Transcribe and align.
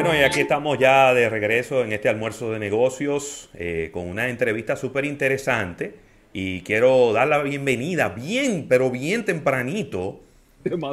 Bueno, 0.00 0.14
y 0.14 0.22
aquí 0.22 0.42
estamos 0.42 0.78
ya 0.78 1.12
de 1.12 1.28
regreso 1.28 1.82
en 1.82 1.92
este 1.92 2.08
almuerzo 2.08 2.52
de 2.52 2.60
negocios 2.60 3.50
eh, 3.54 3.90
con 3.92 4.06
una 4.06 4.28
entrevista 4.28 4.76
súper 4.76 5.04
interesante. 5.04 5.96
Y 6.32 6.60
quiero 6.60 7.12
dar 7.12 7.26
la 7.26 7.42
bienvenida 7.42 8.10
bien, 8.10 8.66
pero 8.68 8.92
bien 8.92 9.24
tempranito 9.24 10.20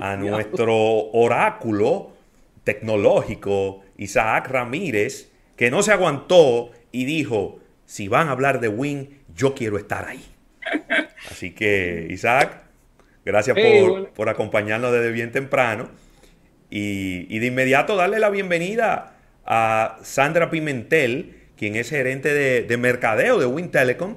a 0.02 0.16
nuestro 0.16 0.76
oráculo 1.12 2.14
tecnológico, 2.64 3.84
Isaac 3.98 4.48
Ramírez, 4.48 5.30
que 5.56 5.70
no 5.70 5.84
se 5.84 5.92
aguantó 5.92 6.72
y 6.92 7.06
dijo, 7.06 7.60
si 7.86 8.08
van 8.08 8.30
a 8.30 8.32
hablar 8.32 8.60
de 8.60 8.70
Win, 8.70 9.20
yo 9.36 9.54
quiero 9.54 9.78
estar 9.78 10.08
ahí. 10.08 10.26
Así 11.30 11.52
que, 11.52 12.08
Isaac, 12.10 12.64
gracias 13.24 13.56
por, 14.16 14.30
acompañarnos 14.30 14.92
desde 14.92 15.12
bien 15.12 15.32
temprano. 15.32 15.92
Y, 16.70 17.40
de 17.40 17.46
inmediato 17.46 17.96
darle 17.96 18.20
la 18.20 18.30
bienvenida 18.30 19.18
a 19.46 19.98
Sandra 20.04 20.50
Pimentel, 20.50 21.36
quien 21.58 21.76
es 21.76 21.90
gerente 21.90 22.34
de, 22.34 22.78
mercadeo 22.78 23.40
de 23.40 23.46
Win 23.46 23.72
Telecom, 23.72 24.16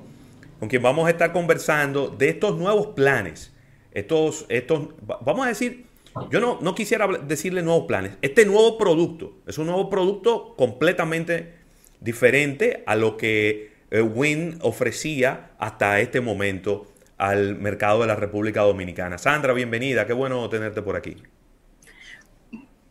con 0.59 0.69
quien 0.69 0.83
vamos 0.83 1.06
a 1.06 1.11
estar 1.11 1.33
conversando 1.33 2.09
de 2.09 2.30
estos 2.30 2.59
nuevos 2.59 2.89
planes. 2.89 3.53
Estos, 3.92 4.47
estos, 4.48 4.89
vamos 5.03 5.47
a 5.47 5.48
decir, 5.48 5.87
yo 6.30 6.41
no, 6.41 6.59
no 6.61 6.75
quisiera 6.75 7.06
decirle 7.06 7.62
nuevos 7.62 7.87
planes. 7.87 8.12
Este 8.23 8.45
nuevo 8.45 8.77
producto 8.78 9.39
es 9.47 9.59
un 9.59 9.67
nuevo 9.67 9.89
producto 9.89 10.55
completamente 10.56 11.55
diferente 12.01 12.83
a 12.87 12.97
lo 12.97 13.17
que 13.17 13.73
eh, 13.91 14.01
Win 14.01 14.59
ofrecía 14.62 15.51
hasta 15.59 16.01
este 16.01 16.20
momento 16.20 16.87
al 17.17 17.56
mercado 17.56 18.01
de 18.03 18.06
la 18.06 18.17
República 18.17 18.62
Dominicana. 18.62 19.19
Sandra, 19.19 19.53
bienvenida, 19.53 20.06
qué 20.06 20.12
bueno 20.12 20.48
tenerte 20.48 20.83
por 20.83 20.97
aquí. 20.97 21.17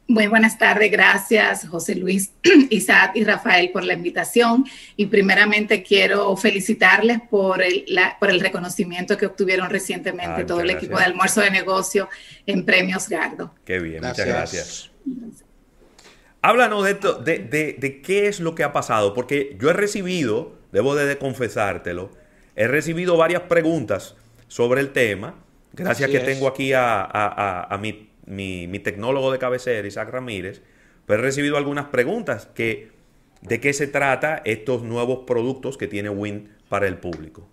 Muy 0.09 0.27
buenas 0.27 0.57
tardes, 0.57 0.89
gracias 0.89 1.67
José 1.67 1.95
Luis, 1.95 2.31
Isaac 2.69 3.11
y 3.15 3.25
Rafael 3.25 3.71
por 3.71 3.83
la 3.83 3.93
invitación 3.93 4.65
y 4.95 5.07
primeramente 5.07 5.83
quiero 5.83 6.35
felicitarles 6.37 7.19
por 7.29 7.61
el, 7.61 7.85
por 8.17 8.29
el 8.29 8.39
reconocimiento 8.39 9.17
que 9.17 9.25
obtuvieron 9.25 9.69
recientemente 9.69 10.45
todo 10.45 10.61
el 10.61 10.69
equipo 10.69 10.97
de 10.97 11.03
almuerzo 11.03 11.41
de 11.41 11.51
negocio 11.51 12.07
en 12.45 12.63
Premios 12.63 13.09
Gardo. 13.09 13.53
Qué 13.65 13.79
bien, 13.79 14.01
muchas 14.01 14.25
gracias. 14.25 14.91
Háblanos 16.41 16.85
de, 16.85 16.91
esto, 16.91 17.15
de, 17.15 17.39
de, 17.39 18.01
qué 18.01 18.27
es 18.27 18.39
lo 18.39 18.55
que 18.55 18.63
ha 18.63 18.71
pasado, 18.71 19.13
porque 19.13 19.57
yo 19.59 19.69
he 19.69 19.73
recibido, 19.73 20.55
debo 20.71 20.95
de 20.95 21.17
confesártelo, 21.17 22.11
he 22.55 22.67
recibido 22.67 23.17
varias 23.17 23.41
preguntas 23.43 24.15
sobre 24.47 24.79
el 24.79 24.93
tema, 24.93 25.35
gracias 25.73 26.09
que 26.09 26.19
tengo 26.19 26.47
aquí 26.47 26.71
a, 26.71 27.01
a, 27.01 27.63
a 27.73 27.77
mi 27.77 28.07
mi, 28.27 28.79
tecnólogo 28.79 29.31
de 29.31 29.39
cabecera, 29.39 29.87
Isaac 29.87 30.09
Ramírez, 30.09 30.61
pues 31.05 31.17
he 31.17 31.21
recibido 31.21 31.57
algunas 31.57 31.87
preguntas 31.87 32.47
que, 32.53 32.91
de 33.41 33.59
qué 33.59 33.73
se 33.73 33.87
trata 33.87 34.41
estos 34.45 34.83
nuevos 34.83 35.19
productos 35.25 35.77
que 35.77 35.87
tiene 35.87 36.09
Win 36.09 36.49
para 36.69 36.87
el 36.87 36.97
público. 36.97 37.47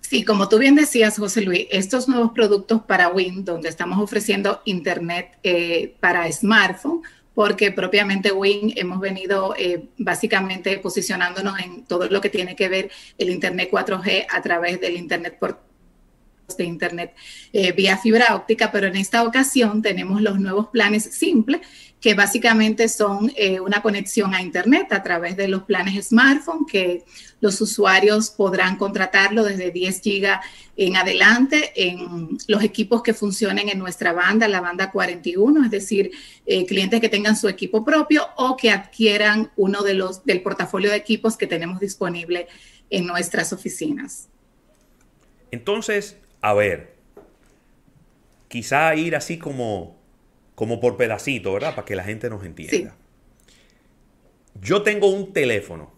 Sí, 0.00 0.24
como 0.24 0.48
tú 0.48 0.58
bien 0.58 0.74
decías, 0.74 1.18
José 1.18 1.40
Luis, 1.40 1.66
estos 1.70 2.08
nuevos 2.08 2.32
productos 2.32 2.82
para 2.82 3.08
Win, 3.08 3.44
donde 3.44 3.68
estamos 3.68 3.98
ofreciendo 3.98 4.60
Internet 4.64 5.38
eh, 5.42 5.94
para 5.98 6.30
smartphone, 6.30 7.02
porque 7.34 7.72
propiamente 7.72 8.30
Win 8.30 8.72
hemos 8.76 9.00
venido 9.00 9.54
eh, 9.58 9.88
básicamente 9.98 10.78
posicionándonos 10.78 11.58
en 11.58 11.84
todo 11.84 12.08
lo 12.08 12.20
que 12.20 12.30
tiene 12.30 12.54
que 12.54 12.68
ver 12.68 12.90
el 13.18 13.30
Internet 13.30 13.70
4G 13.72 14.26
a 14.30 14.40
través 14.40 14.80
del 14.80 14.96
Internet 14.96 15.36
por 15.40 15.58
de 16.56 16.64
Internet 16.64 17.14
eh, 17.52 17.72
vía 17.72 17.96
fibra 17.96 18.34
óptica, 18.36 18.70
pero 18.70 18.86
en 18.86 18.96
esta 18.96 19.22
ocasión 19.24 19.82
tenemos 19.82 20.20
los 20.20 20.38
nuevos 20.38 20.68
planes 20.68 21.04
simples, 21.04 21.60
que 22.00 22.12
básicamente 22.12 22.88
son 22.90 23.32
eh, 23.34 23.60
una 23.60 23.80
conexión 23.80 24.34
a 24.34 24.42
Internet 24.42 24.92
a 24.92 25.02
través 25.02 25.38
de 25.38 25.48
los 25.48 25.62
planes 25.62 26.08
smartphone, 26.08 26.66
que 26.66 27.02
los 27.40 27.58
usuarios 27.62 28.28
podrán 28.28 28.76
contratarlo 28.76 29.42
desde 29.42 29.70
10 29.70 30.02
GB 30.02 30.38
en 30.76 30.96
adelante 30.96 31.72
en 31.76 32.36
los 32.46 32.62
equipos 32.62 33.02
que 33.02 33.14
funcionen 33.14 33.70
en 33.70 33.78
nuestra 33.78 34.12
banda, 34.12 34.48
la 34.48 34.60
banda 34.60 34.90
41, 34.90 35.64
es 35.64 35.70
decir, 35.70 36.10
eh, 36.44 36.66
clientes 36.66 37.00
que 37.00 37.08
tengan 37.08 37.36
su 37.36 37.48
equipo 37.48 37.86
propio 37.86 38.28
o 38.36 38.54
que 38.56 38.70
adquieran 38.70 39.50
uno 39.56 39.82
de 39.82 39.94
los 39.94 40.26
del 40.26 40.42
portafolio 40.42 40.90
de 40.90 40.96
equipos 40.96 41.38
que 41.38 41.46
tenemos 41.46 41.80
disponible 41.80 42.48
en 42.90 43.06
nuestras 43.06 43.52
oficinas. 43.54 44.28
Entonces, 45.50 46.18
a 46.44 46.52
ver, 46.52 46.88
quizá 48.48 48.94
ir 48.96 49.16
así 49.16 49.38
como, 49.38 49.96
como 50.54 50.78
por 50.78 50.98
pedacito, 50.98 51.54
¿verdad? 51.54 51.74
Para 51.74 51.86
que 51.86 51.96
la 51.96 52.04
gente 52.04 52.28
nos 52.28 52.44
entienda. 52.44 52.94
Yo 54.60 54.82
tengo 54.82 55.08
un 55.08 55.32
teléfono 55.32 55.90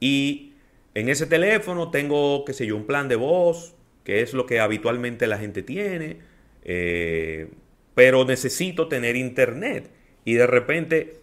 y 0.00 0.54
en 0.94 1.10
ese 1.10 1.26
teléfono 1.26 1.90
tengo, 1.90 2.46
qué 2.46 2.54
sé 2.54 2.64
yo, 2.64 2.74
un 2.74 2.86
plan 2.86 3.06
de 3.06 3.16
voz, 3.16 3.74
que 4.02 4.22
es 4.22 4.32
lo 4.32 4.46
que 4.46 4.60
habitualmente 4.60 5.26
la 5.26 5.36
gente 5.36 5.62
tiene, 5.62 6.20
eh, 6.64 7.50
pero 7.94 8.24
necesito 8.24 8.88
tener 8.88 9.14
internet. 9.14 9.90
Y 10.24 10.36
de 10.36 10.46
repente 10.46 11.20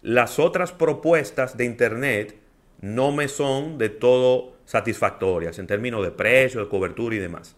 las 0.00 0.38
otras 0.38 0.70
propuestas 0.70 1.56
de 1.56 1.64
internet 1.64 2.36
no 2.80 3.10
me 3.10 3.26
son 3.26 3.78
de 3.78 3.88
todo 3.88 4.55
satisfactorias 4.66 5.58
en 5.58 5.66
términos 5.66 6.04
de 6.04 6.10
precio, 6.10 6.60
de 6.60 6.68
cobertura 6.68 7.16
y 7.16 7.18
demás. 7.18 7.56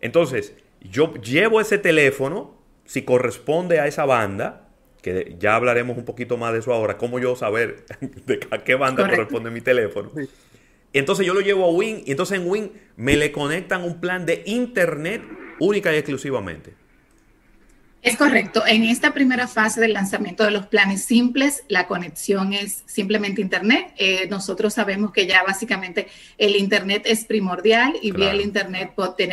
Entonces, 0.00 0.54
yo 0.80 1.12
llevo 1.14 1.60
ese 1.60 1.76
teléfono, 1.76 2.56
si 2.86 3.02
corresponde 3.02 3.80
a 3.80 3.86
esa 3.86 4.06
banda, 4.06 4.68
que 5.02 5.36
ya 5.38 5.56
hablaremos 5.56 5.98
un 5.98 6.04
poquito 6.04 6.36
más 6.36 6.52
de 6.52 6.60
eso 6.60 6.72
ahora, 6.72 6.96
cómo 6.96 7.18
yo 7.18 7.36
saber 7.36 7.84
de 8.26 8.40
a 8.50 8.58
qué 8.58 8.74
banda 8.74 9.08
corresponde 9.08 9.50
mi 9.50 9.60
teléfono. 9.60 10.10
Entonces 10.92 11.26
yo 11.26 11.34
lo 11.34 11.40
llevo 11.40 11.64
a 11.64 11.70
Win 11.70 12.02
y 12.06 12.12
entonces 12.12 12.38
en 12.38 12.48
Win 12.48 12.72
me 12.96 13.16
le 13.16 13.30
conectan 13.30 13.84
un 13.84 14.00
plan 14.00 14.26
de 14.26 14.42
internet 14.46 15.22
única 15.60 15.92
y 15.92 15.96
exclusivamente. 15.96 16.74
Es 18.02 18.16
correcto. 18.16 18.62
En 18.66 18.84
esta 18.84 19.12
primera 19.12 19.46
fase 19.46 19.78
del 19.78 19.92
lanzamiento 19.92 20.42
de 20.42 20.50
los 20.50 20.66
planes 20.66 21.04
simples, 21.04 21.64
la 21.68 21.86
conexión 21.86 22.54
es 22.54 22.82
simplemente 22.86 23.42
Internet. 23.42 23.92
Eh, 23.98 24.26
nosotros 24.30 24.72
sabemos 24.72 25.12
que 25.12 25.26
ya 25.26 25.42
básicamente 25.42 26.08
el 26.38 26.56
Internet 26.56 27.02
es 27.04 27.26
primordial 27.26 27.92
y 28.00 28.12
vía 28.12 28.30
el 28.30 28.40
Internet 28.40 28.92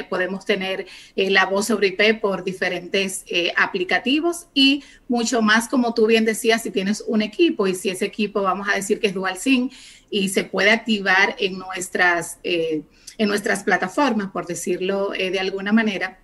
podemos 0.10 0.44
tener 0.44 0.86
eh, 1.16 1.30
la 1.30 1.46
voz 1.46 1.68
sobre 1.68 1.88
IP 1.88 2.20
por 2.20 2.44
diferentes 2.44 3.24
eh, 3.28 3.54
aplicativos 3.56 4.48
y 4.54 4.84
mucho 5.08 5.42
más, 5.42 5.70
como 5.70 5.94
tú 5.94 6.06
bien 6.06 6.26
decías, 6.26 6.64
si 6.64 6.70
tienes 6.70 7.06
un 7.08 7.22
equipo 7.22 7.68
y 7.68 7.76
si 7.76 7.90
ese 7.90 8.04
equipo, 8.04 8.42
vamos 8.42 8.68
a 8.70 8.76
decir 8.76 9.00
que 9.00 9.08
es 9.08 9.14
dual 9.14 9.38
SIM 9.38 9.70
y 10.10 10.28
se 10.28 10.44
puede 10.44 10.72
activar 10.72 11.38
en 11.40 11.58
nuestras, 11.58 12.40
en 12.44 12.86
nuestras 13.28 13.64
plataformas, 13.64 14.32
por 14.32 14.46
decirlo 14.46 15.12
de 15.12 15.40
alguna 15.40 15.72
manera 15.72 16.20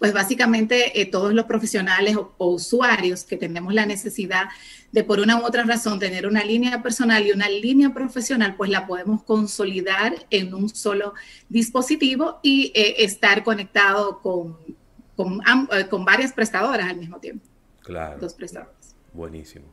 pues 0.00 0.14
básicamente 0.14 0.98
eh, 0.98 1.04
todos 1.04 1.34
los 1.34 1.44
profesionales 1.44 2.16
o, 2.16 2.34
usuarios 2.38 3.22
que 3.22 3.36
tenemos 3.36 3.74
la 3.74 3.84
necesidad 3.84 4.48
de 4.92 5.04
por 5.04 5.20
una 5.20 5.38
u 5.38 5.44
otra 5.44 5.62
razón 5.64 5.98
tener 5.98 6.26
una 6.26 6.42
línea 6.42 6.82
personal 6.82 7.24
y 7.26 7.32
una 7.32 7.50
línea 7.50 7.92
profesional, 7.92 8.56
pues 8.56 8.70
la 8.70 8.86
podemos 8.86 9.22
consolidar 9.22 10.14
en 10.30 10.54
un 10.54 10.70
solo 10.70 11.12
dispositivo 11.50 12.40
y 12.42 12.72
eh, 12.74 13.04
estar 13.04 13.44
conectado 13.44 14.20
con, 14.20 14.56
eh, 14.68 15.86
con, 15.90 16.04
varias 16.06 16.32
prestadoras 16.32 16.88
al 16.88 16.96
mismo 16.96 17.18
tiempo. 17.18 17.44
Claro. 17.82 18.18
Dos 18.18 18.32
prestadoras. 18.32 18.96
Buenísimo. 19.12 19.66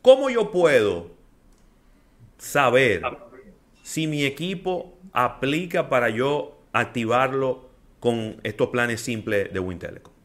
¿Cómo 0.00 0.30
yo 0.30 0.50
puedo 0.50 1.10
saber 2.38 3.02
si 3.82 4.06
mi 4.06 4.24
equipo 4.24 4.96
aplica 5.12 5.90
para 5.90 6.08
yo 6.08 6.62
activarlo 6.72 7.65
con 8.00 8.40
estos 8.42 8.68
planes 8.68 9.00
simples 9.00 9.52
de 9.52 9.60
WinTelecom? 9.60 10.16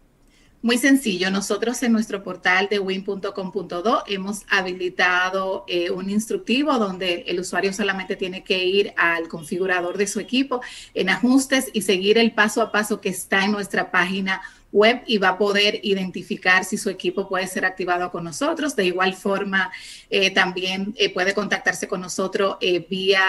Muy 0.63 0.77
sencillo, 0.77 1.31
nosotros 1.31 1.81
en 1.81 1.91
nuestro 1.91 2.21
portal 2.21 2.67
de 2.69 2.77
win.com.do 2.77 4.03
hemos 4.05 4.45
habilitado 4.47 5.65
eh, 5.67 5.89
un 5.89 6.11
instructivo 6.11 6.77
donde 6.77 7.23
el 7.25 7.39
usuario 7.39 7.73
solamente 7.73 8.15
tiene 8.15 8.43
que 8.43 8.63
ir 8.63 8.93
al 8.95 9.27
configurador 9.27 9.97
de 9.97 10.05
su 10.05 10.19
equipo 10.19 10.61
en 10.93 11.09
ajustes 11.09 11.71
y 11.73 11.81
seguir 11.81 12.19
el 12.19 12.33
paso 12.33 12.61
a 12.61 12.71
paso 12.71 13.01
que 13.01 13.09
está 13.09 13.43
en 13.43 13.53
nuestra 13.53 13.89
página 13.89 14.43
web 14.71 15.01
y 15.07 15.17
va 15.17 15.29
a 15.29 15.37
poder 15.39 15.79
identificar 15.81 16.63
si 16.63 16.77
su 16.77 16.91
equipo 16.91 17.27
puede 17.27 17.47
ser 17.47 17.65
activado 17.65 18.11
con 18.11 18.23
nosotros. 18.23 18.75
De 18.75 18.85
igual 18.85 19.15
forma, 19.15 19.71
eh, 20.11 20.29
también 20.29 20.93
eh, 20.95 21.11
puede 21.11 21.33
contactarse 21.33 21.87
con 21.87 22.01
nosotros 22.01 22.57
vía 22.87 23.23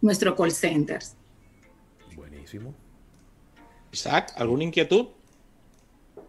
nuestro 0.00 0.36
call 0.36 0.52
center. 0.52 1.00
Buenísimo. 2.14 2.81
Isaac, 3.92 4.32
¿alguna 4.36 4.64
inquietud? 4.64 5.06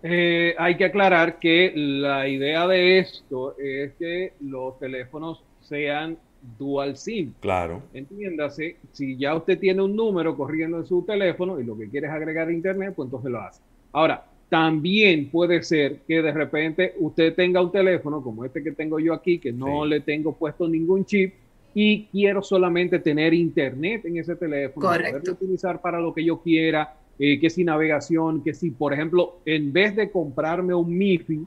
Eh, 0.03 0.53
hay 0.57 0.75
que 0.75 0.85
aclarar 0.85 1.39
que 1.39 1.71
la 1.73 2.27
idea 2.27 2.67
de 2.67 2.99
esto 2.99 3.57
es 3.57 3.93
que 3.93 4.33
los 4.41 4.77
teléfonos 4.77 5.41
sean 5.61 6.17
dual 6.59 6.97
SIM. 6.97 7.33
Claro. 7.39 7.81
Entiéndase, 7.93 8.75
si 8.91 9.15
ya 9.15 9.33
usted 9.33 9.57
tiene 9.57 9.81
un 9.81 9.95
número 9.95 10.35
corriendo 10.35 10.77
en 10.77 10.85
su 10.85 11.03
teléfono 11.03 11.57
y 11.57 11.63
lo 11.63 11.77
que 11.77 11.89
quiere 11.89 12.07
es 12.07 12.13
agregar 12.13 12.51
internet, 12.51 12.93
pues 12.95 13.07
entonces 13.07 13.31
lo 13.31 13.39
hace. 13.39 13.61
Ahora, 13.93 14.25
También 14.49 15.31
puede 15.31 15.63
ser 15.63 16.01
que 16.07 16.21
de 16.21 16.31
repente 16.31 16.93
usted 16.99 17.33
tenga 17.33 17.59
un 17.59 17.71
teléfono 17.71 18.21
como 18.21 18.45
este 18.45 18.61
que 18.61 18.71
tengo 18.71 18.99
yo 18.99 19.11
aquí, 19.13 19.39
que 19.39 19.51
no 19.51 19.83
le 19.83 20.01
tengo 20.01 20.33
puesto 20.33 20.67
ningún 20.67 21.05
chip 21.05 21.33
y 21.73 22.05
quiero 22.05 22.43
solamente 22.43 22.99
tener 22.99 23.33
internet 23.33 24.05
en 24.05 24.17
ese 24.17 24.35
teléfono, 24.35 24.85
poderlo 24.85 25.31
utilizar 25.31 25.81
para 25.81 25.99
lo 25.99 26.13
que 26.13 26.23
yo 26.23 26.37
quiera, 26.39 26.93
eh, 27.19 27.39
que 27.39 27.49
si 27.49 27.63
navegación, 27.63 28.43
que 28.43 28.53
si, 28.53 28.71
por 28.71 28.93
ejemplo, 28.93 29.39
en 29.45 29.71
vez 29.71 29.95
de 29.95 30.11
comprarme 30.11 30.73
un 30.73 30.97
MIFI, 30.97 31.45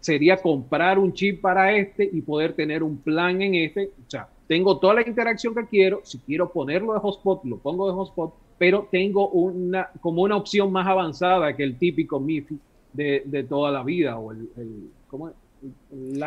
sería 0.00 0.36
comprar 0.38 0.98
un 0.98 1.12
chip 1.12 1.40
para 1.40 1.76
este 1.76 2.08
y 2.10 2.22
poder 2.22 2.54
tener 2.54 2.82
un 2.82 2.98
plan 2.98 3.40
en 3.42 3.54
este. 3.54 3.90
O 4.06 4.10
sea, 4.10 4.28
tengo 4.46 4.78
toda 4.78 4.94
la 4.94 5.06
interacción 5.06 5.54
que 5.54 5.66
quiero. 5.66 6.00
Si 6.04 6.18
quiero 6.18 6.50
ponerlo 6.50 6.94
de 6.94 7.00
hotspot, 7.00 7.44
lo 7.44 7.58
pongo 7.58 7.86
de 7.86 7.94
hotspot 7.94 8.34
pero 8.58 8.88
tengo 8.90 9.28
una, 9.30 9.90
como 10.00 10.22
una 10.22 10.36
opción 10.36 10.70
más 10.72 10.86
avanzada 10.86 11.54
que 11.56 11.62
el 11.62 11.76
típico 11.76 12.20
MIFI 12.20 12.58
de, 12.92 13.22
de 13.24 13.44
toda 13.44 13.70
la 13.70 13.82
vida 13.82 14.18
o 14.18 14.32
el, 14.32 14.48
el 14.56 14.90
¿cómo 15.08 15.28
es? 15.28 15.34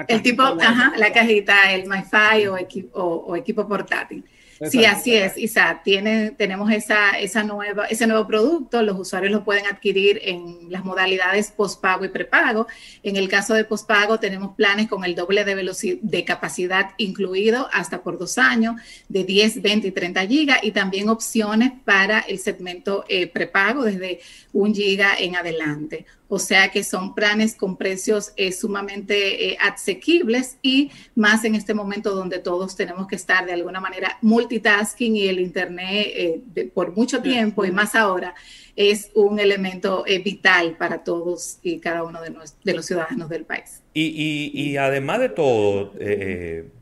el 0.07 0.21
tipo, 0.23 0.41
ajá, 0.41 0.93
la 0.97 1.13
cajita, 1.13 1.71
el 1.71 1.87
MiFi 1.87 2.47
o, 2.47 2.57
equipo, 2.57 2.99
o 2.99 3.35
equipo 3.35 3.67
portátil. 3.67 4.25
Sí, 4.69 4.85
así 4.85 5.13
es, 5.15 5.37
Isa. 5.37 5.81
Tiene, 5.83 6.31
tenemos 6.31 6.71
esa, 6.71 7.11
esa 7.19 7.43
nueva, 7.43 7.85
ese 7.85 8.07
nuevo 8.07 8.25
producto. 8.27 8.81
Los 8.81 8.99
usuarios 8.99 9.31
lo 9.31 9.43
pueden 9.43 9.65
adquirir 9.67 10.19
en 10.23 10.71
las 10.71 10.83
modalidades 10.83 11.51
postpago 11.51 12.05
y 12.05 12.09
prepago. 12.09 12.67
En 13.03 13.15
el 13.15 13.29
caso 13.29 13.53
de 13.53 13.65
postpago, 13.65 14.19
tenemos 14.19 14.55
planes 14.55 14.87
con 14.87 15.03
el 15.03 15.15
doble 15.15 15.43
de, 15.43 15.55
velocidad, 15.55 15.97
de 16.01 16.25
capacidad 16.25 16.91
incluido 16.97 17.67
hasta 17.71 18.01
por 18.01 18.17
dos 18.17 18.37
años, 18.37 18.75
de 19.09 19.23
10, 19.23 19.61
20 19.61 19.87
y 19.87 19.91
30 19.91 20.27
gigas, 20.27 20.59
y 20.63 20.71
también 20.71 21.09
opciones 21.09 21.71
para 21.85 22.19
el 22.19 22.39
segmento 22.39 23.05
eh, 23.07 23.27
prepago 23.27 23.83
desde 23.83 24.19
un 24.53 24.73
giga 24.73 25.15
en 25.17 25.35
adelante 25.35 26.05
o 26.29 26.39
sea 26.39 26.69
que 26.69 26.83
son 26.83 27.15
planes 27.15 27.55
con 27.55 27.77
precios 27.77 28.33
eh, 28.35 28.51
sumamente 28.51 29.51
eh, 29.51 29.57
asequibles 29.59 30.57
y 30.61 30.91
más 31.15 31.45
en 31.45 31.55
este 31.55 31.73
momento 31.73 32.13
donde 32.13 32.39
todos 32.39 32.75
tenemos 32.75 33.07
que 33.07 33.15
estar 33.15 33.45
de 33.45 33.53
alguna 33.53 33.79
manera 33.79 34.17
multitasking 34.21 35.15
y 35.15 35.27
el 35.27 35.39
Internet 35.39 36.07
eh, 36.15 36.71
por 36.73 36.95
mucho 36.95 37.21
tiempo 37.21 37.65
y 37.65 37.71
más 37.71 37.95
ahora 37.95 38.35
es 38.75 39.09
un 39.15 39.39
elemento 39.39 40.05
vital 40.23 40.77
para 40.77 41.03
todos 41.03 41.57
y 41.63 41.79
cada 41.79 42.03
uno 42.03 42.19
de, 42.21 42.29
los 42.73 42.85
ciudadanos 42.85 43.27
del 43.27 43.43
país. 43.43 43.81
Y, 43.91 44.77
además 44.77 45.19
de 45.19 45.29
todo, 45.29 45.93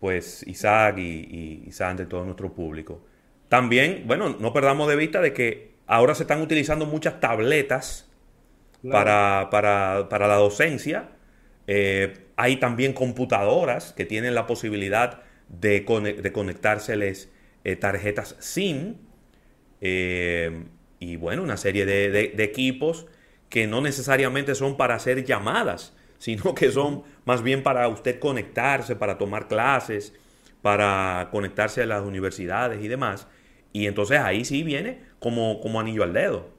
pues 0.01 0.43
Isaac 0.45 0.97
y, 0.97 1.63
y 1.63 1.69
de 1.69 2.05
todo 2.05 2.25
nuestro 2.25 2.53
público, 2.53 2.99
también, 3.47 4.03
bueno, 4.07 4.35
no 4.37 4.51
perdamos 4.51 4.89
de 4.89 4.97
vista 4.97 5.21
de 5.21 5.31
que 5.31 5.75
ahora 5.87 6.15
se 6.15 6.23
están 6.23 6.41
utilizando 6.41 6.85
muchas 6.85 7.21
tabletas 7.21 8.09
para, 8.91 9.49
para, 9.51 10.27
la 10.27 10.35
docencia. 10.35 11.09
Eh, 11.67 12.13
hay 12.35 12.57
también 12.57 12.93
computadoras 12.93 13.93
que 13.93 14.05
tienen 14.05 14.35
la 14.35 14.47
posibilidad 14.47 15.21
de, 15.49 15.81
de 16.21 16.31
conectárseles 16.31 17.29
eh, 17.63 17.75
tarjetas 17.75 18.35
SIM 18.39 18.95
eh, 19.81 20.65
y 20.99 21.15
bueno, 21.15 21.43
una 21.43 21.57
serie 21.57 21.85
de, 21.85 22.43
equipos 22.43 23.07
que 23.49 23.67
no 23.67 23.81
necesariamente 23.81 24.55
son 24.55 24.77
para 24.77 24.95
hacer 24.95 25.25
llamadas, 25.25 25.95
sino 26.17 26.55
que 26.55 26.71
son 26.71 27.03
más 27.25 27.41
bien 27.41 27.63
para 27.63 27.87
usted 27.87 28.19
conectarse, 28.19 28.95
para 28.95 29.17
tomar 29.17 29.47
clases, 29.47 30.13
para 30.61 31.29
conectarse 31.31 31.81
a 31.81 31.85
las 31.85 32.03
universidades 32.03 32.83
y 32.83 32.87
demás. 32.87 33.27
Y 33.73 33.87
entonces 33.87 34.19
ahí 34.19 34.45
sí 34.45 34.63
viene 34.63 35.01
como, 35.19 35.59
como 35.59 35.79
anillo 35.79 36.03
al 36.03 36.13
dedo. 36.13 36.54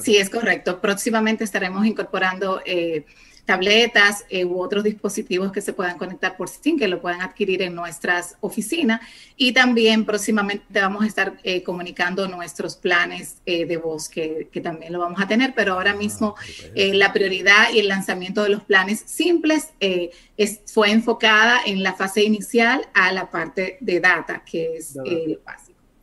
Sí, 0.00 0.16
es 0.16 0.30
correcto. 0.30 0.80
Próximamente 0.80 1.44
estaremos 1.44 1.86
incorporando 1.86 2.60
eh, 2.64 3.04
tabletas 3.44 4.24
eh, 4.28 4.44
u 4.44 4.60
otros 4.60 4.84
dispositivos 4.84 5.50
que 5.50 5.60
se 5.60 5.72
puedan 5.72 5.98
conectar 5.98 6.36
por 6.36 6.48
SIM, 6.48 6.78
que 6.78 6.86
lo 6.86 7.00
puedan 7.00 7.22
adquirir 7.22 7.62
en 7.62 7.74
nuestras 7.74 8.36
oficinas. 8.40 9.00
Y 9.36 9.52
también 9.52 10.04
próximamente 10.04 10.64
vamos 10.80 11.02
a 11.02 11.06
estar 11.06 11.40
eh, 11.42 11.62
comunicando 11.62 12.28
nuestros 12.28 12.76
planes 12.76 13.38
de 13.44 13.76
voz, 13.76 14.08
que, 14.08 14.48
también 14.62 14.92
lo 14.92 15.00
vamos 15.00 15.20
a 15.20 15.26
tener, 15.26 15.54
pero 15.54 15.74
ahora 15.74 15.90
ah, 15.90 15.96
mismo 15.96 16.36
la 16.74 17.12
prioridad 17.12 17.72
y 17.72 17.80
el 17.80 17.88
lanzamiento 17.88 18.44
de 18.44 18.50
los 18.50 18.62
planes 18.62 19.02
simples 19.06 19.70
fue 20.66 20.90
enfocada 20.92 21.60
en 21.66 21.82
la 21.82 21.94
fase 21.94 22.22
inicial 22.22 22.86
a 22.94 23.12
la 23.12 23.30
parte 23.30 23.78
de 23.80 23.98
data, 23.98 24.44
que 24.44 24.76
es 24.76 24.96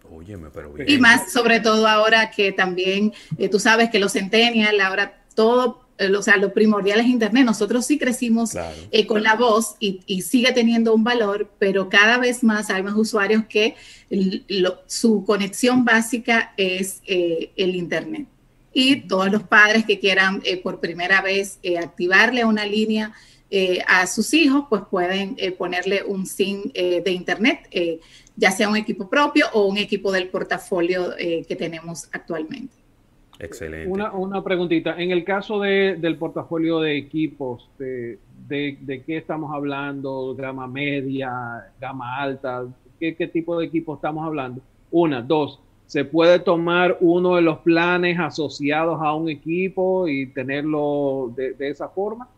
básico. 0.10 0.92
Y 0.92 0.98
más, 0.98 1.32
sobre 1.32 1.60
todo 1.60 1.88
ahora 1.88 2.32
que 2.32 2.52
también 2.52 3.14
eh, 3.38 3.50
tú 3.50 3.60
sabes 3.60 3.90
que 3.90 4.00
los 4.00 4.14
centennials, 4.14 4.82
ahora 4.82 5.24
todo, 5.36 5.88
eh, 5.98 6.12
o 6.16 6.22
sea, 6.22 6.38
lo 6.38 6.54
primordial 6.54 7.00
es 7.00 7.08
Internet. 7.08 7.46
Nosotros 7.46 7.86
sí 7.86 7.98
crecimos 7.98 8.52
eh, 8.92 9.06
con 9.06 9.24
la 9.24 9.36
voz 9.36 9.76
y, 9.80 10.22
sigue 10.22 10.52
teniendo 10.52 10.94
un 10.94 11.04
valor, 11.04 11.50
pero 11.60 11.90
cada 11.90 12.18
vez 12.18 12.44
más 12.44 12.70
hay 12.70 12.84
más 12.84 12.96
usuarios 12.96 13.44
que 13.48 13.76
su 14.88 15.24
conexión 15.26 15.86
básica 15.86 16.54
es 16.58 17.02
el 17.06 17.76
Internet. 17.76 18.28
Y 18.72 19.08
todos 19.08 19.32
los 19.32 19.44
padres 19.44 19.86
que 19.86 20.00
quieran 20.00 20.44
por 20.64 20.80
primera 20.80 21.22
vez 21.22 21.60
activarle 21.82 22.46
una 22.46 22.66
línea 22.66 23.14
a 23.88 24.06
sus 24.06 24.34
hijos, 24.34 24.66
pues 24.70 24.84
pueden 24.90 25.38
ponerle 25.58 26.04
un 26.04 26.28
SIM 26.28 26.72
de 26.72 27.12
Internet 27.12 27.68
ya 28.40 28.52
sea 28.52 28.70
un 28.70 28.78
equipo 28.78 29.10
propio 29.10 29.46
o 29.54 29.66
un 29.66 29.78
equipo 29.78 30.12
del 30.12 30.30
portafolio 30.30 31.18
eh, 31.18 31.46
que 31.48 31.56
tenemos 31.56 32.08
actualmente. 32.14 32.74
Excelente. 33.38 33.90
Una, 33.90 34.12
una 34.14 34.44
preguntita. 34.44 34.96
En 34.98 35.12
el 35.12 35.24
caso 35.24 35.60
de, 35.60 35.98
del 35.98 36.18
portafolio 36.18 36.80
de 36.80 36.98
equipos, 36.98 37.70
de, 37.78 38.18
de, 38.48 39.04
qué 39.06 39.18
estamos 39.18 39.54
hablando? 39.54 40.36
¿Gama 40.36 40.68
media? 40.68 41.32
¿Gama 41.80 42.18
alta? 42.18 42.66
¿Qué, 43.00 43.16
¿Qué 43.16 43.28
tipo 43.28 43.60
de 43.60 43.66
equipo 43.66 43.96
estamos 43.96 44.26
hablando? 44.26 44.62
Una. 44.92 45.22
Dos. 45.22 45.60
¿Se 45.86 46.06
puede 46.06 46.40
tomar 46.40 46.98
uno 47.02 47.36
de 47.36 47.42
los 47.42 47.60
planes 47.60 48.20
asociados 48.20 49.02
a 49.02 49.14
un 49.16 49.30
equipo 49.30 50.08
y 50.08 50.28
tenerlo 50.28 51.34
de, 51.36 51.54
de 51.54 51.70
esa 51.70 51.90
forma? 51.90 52.30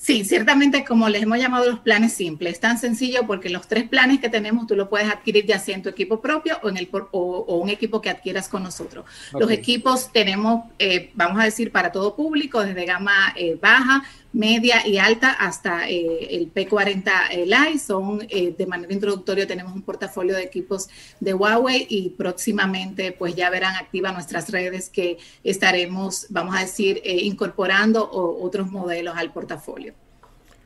Sí, 0.00 0.24
ciertamente 0.24 0.82
como 0.82 1.10
les 1.10 1.24
hemos 1.24 1.36
llamado 1.36 1.68
los 1.68 1.80
planes 1.80 2.14
simples, 2.14 2.54
es 2.54 2.60
tan 2.60 2.78
sencillo 2.78 3.26
porque 3.26 3.50
los 3.50 3.68
tres 3.68 3.86
planes 3.86 4.18
que 4.18 4.30
tenemos 4.30 4.66
tú 4.66 4.74
lo 4.74 4.88
puedes 4.88 5.06
adquirir 5.10 5.44
ya 5.44 5.58
sea 5.58 5.74
en 5.74 5.82
tu 5.82 5.90
equipo 5.90 6.22
propio 6.22 6.58
o 6.62 6.70
en 6.70 6.78
el 6.78 6.88
o, 6.90 7.56
un 7.56 7.68
equipo 7.68 8.00
que 8.00 8.08
adquieras 8.08 8.48
con 8.48 8.62
nosotros. 8.62 9.04
Los 9.38 9.50
equipos 9.50 10.10
tenemos, 10.10 10.64
eh, 10.78 11.10
vamos 11.12 11.38
a 11.38 11.44
decir, 11.44 11.70
para 11.70 11.92
todo 11.92 12.16
público, 12.16 12.64
desde 12.64 12.86
gama 12.86 13.34
eh, 13.36 13.58
baja, 13.60 14.02
media 14.32 14.86
y 14.86 14.98
alta 14.98 15.30
hasta 15.32 15.88
eh, 15.88 16.36
el 16.36 16.52
P40 16.52 17.44
Lite. 17.44 17.78
Son 17.78 18.18
de 18.18 18.66
manera 18.66 18.92
introductoria 18.92 19.46
tenemos 19.46 19.74
un 19.74 19.82
portafolio 19.82 20.34
de 20.36 20.42
equipos 20.42 20.88
de 21.18 21.34
Huawei 21.34 21.86
y 21.88 22.10
próximamente 22.10 23.12
pues 23.12 23.34
ya 23.34 23.50
verán 23.50 23.74
activa 23.76 24.12
nuestras 24.12 24.50
redes 24.50 24.88
que 24.88 25.18
estaremos, 25.42 26.26
vamos 26.30 26.56
a 26.56 26.60
decir, 26.60 27.00
incorporando 27.04 28.08
otros 28.10 28.70
modelos 28.70 29.16
al 29.16 29.32
portafolio. 29.32 29.94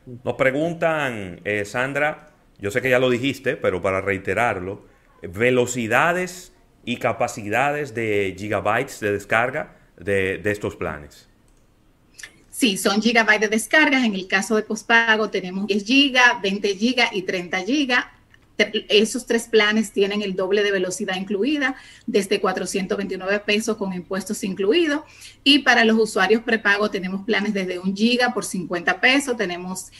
Nos 0.07 0.35
preguntan, 0.35 1.41
eh, 1.45 1.65
Sandra, 1.65 2.29
yo 2.59 2.71
sé 2.71 2.83
que 2.83 2.91
ya 2.91 2.99
lo 2.99 3.09
dijiste, 3.09 3.57
pero 3.57 3.81
para 3.81 4.03
reiterarlo, 4.03 4.85
velocidades 5.23 6.53
y 6.85 6.99
capacidades 6.99 7.95
de 7.95 8.35
gigabytes 8.39 9.01
de 9.01 9.13
descarga 9.13 9.77
de, 9.97 10.43
estos 10.45 10.77
planes. 10.77 11.29
Sí, 12.65 12.79
son 12.79 13.03
gigabytes 13.03 13.43
de 13.43 13.49
descargas. 13.49 14.05
En 14.05 14.15
el 14.15 14.27
caso 14.27 14.57
de 14.57 14.63
postpago 14.63 15.29
tenemos 15.29 15.67
10 15.67 15.85
gigas, 15.85 16.41
20 16.41 16.77
gigas 16.77 17.11
y 17.13 17.21
30 17.21 17.59
gigas 17.61 18.07
esos 18.89 19.27
tres 19.27 19.49
planes 19.49 19.93
tienen 19.93 20.23
el 20.23 20.35
doble 20.37 20.63
de 20.63 20.71
velocidad 20.71 21.17
incluida, 21.17 21.75
desde 22.07 22.41
429 22.41 23.41
pesos 23.41 23.77
con 23.77 23.93
impuestos 23.93 24.45
incluidos. 24.45 25.03
Y 25.43 25.59
para 25.59 25.85
los 25.85 25.99
usuarios 25.99 26.43
prepago 26.43 26.91
tenemos 26.91 27.25
planes 27.27 27.53
desde 27.53 27.79
1 27.79 27.95
giga 27.95 28.33
por 28.33 28.45
50 28.45 28.99
pesos, 29.01 29.37
tenemos 29.37 29.91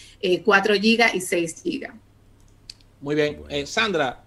4 0.45 0.75
eh, 0.75 0.81
gigas 0.81 1.15
y 1.15 1.21
6 1.21 1.63
gigas. 1.63 1.95
Muy 3.01 3.15
bien. 3.15 3.43
Eh, 3.51 3.67
Sandra, 3.67 4.24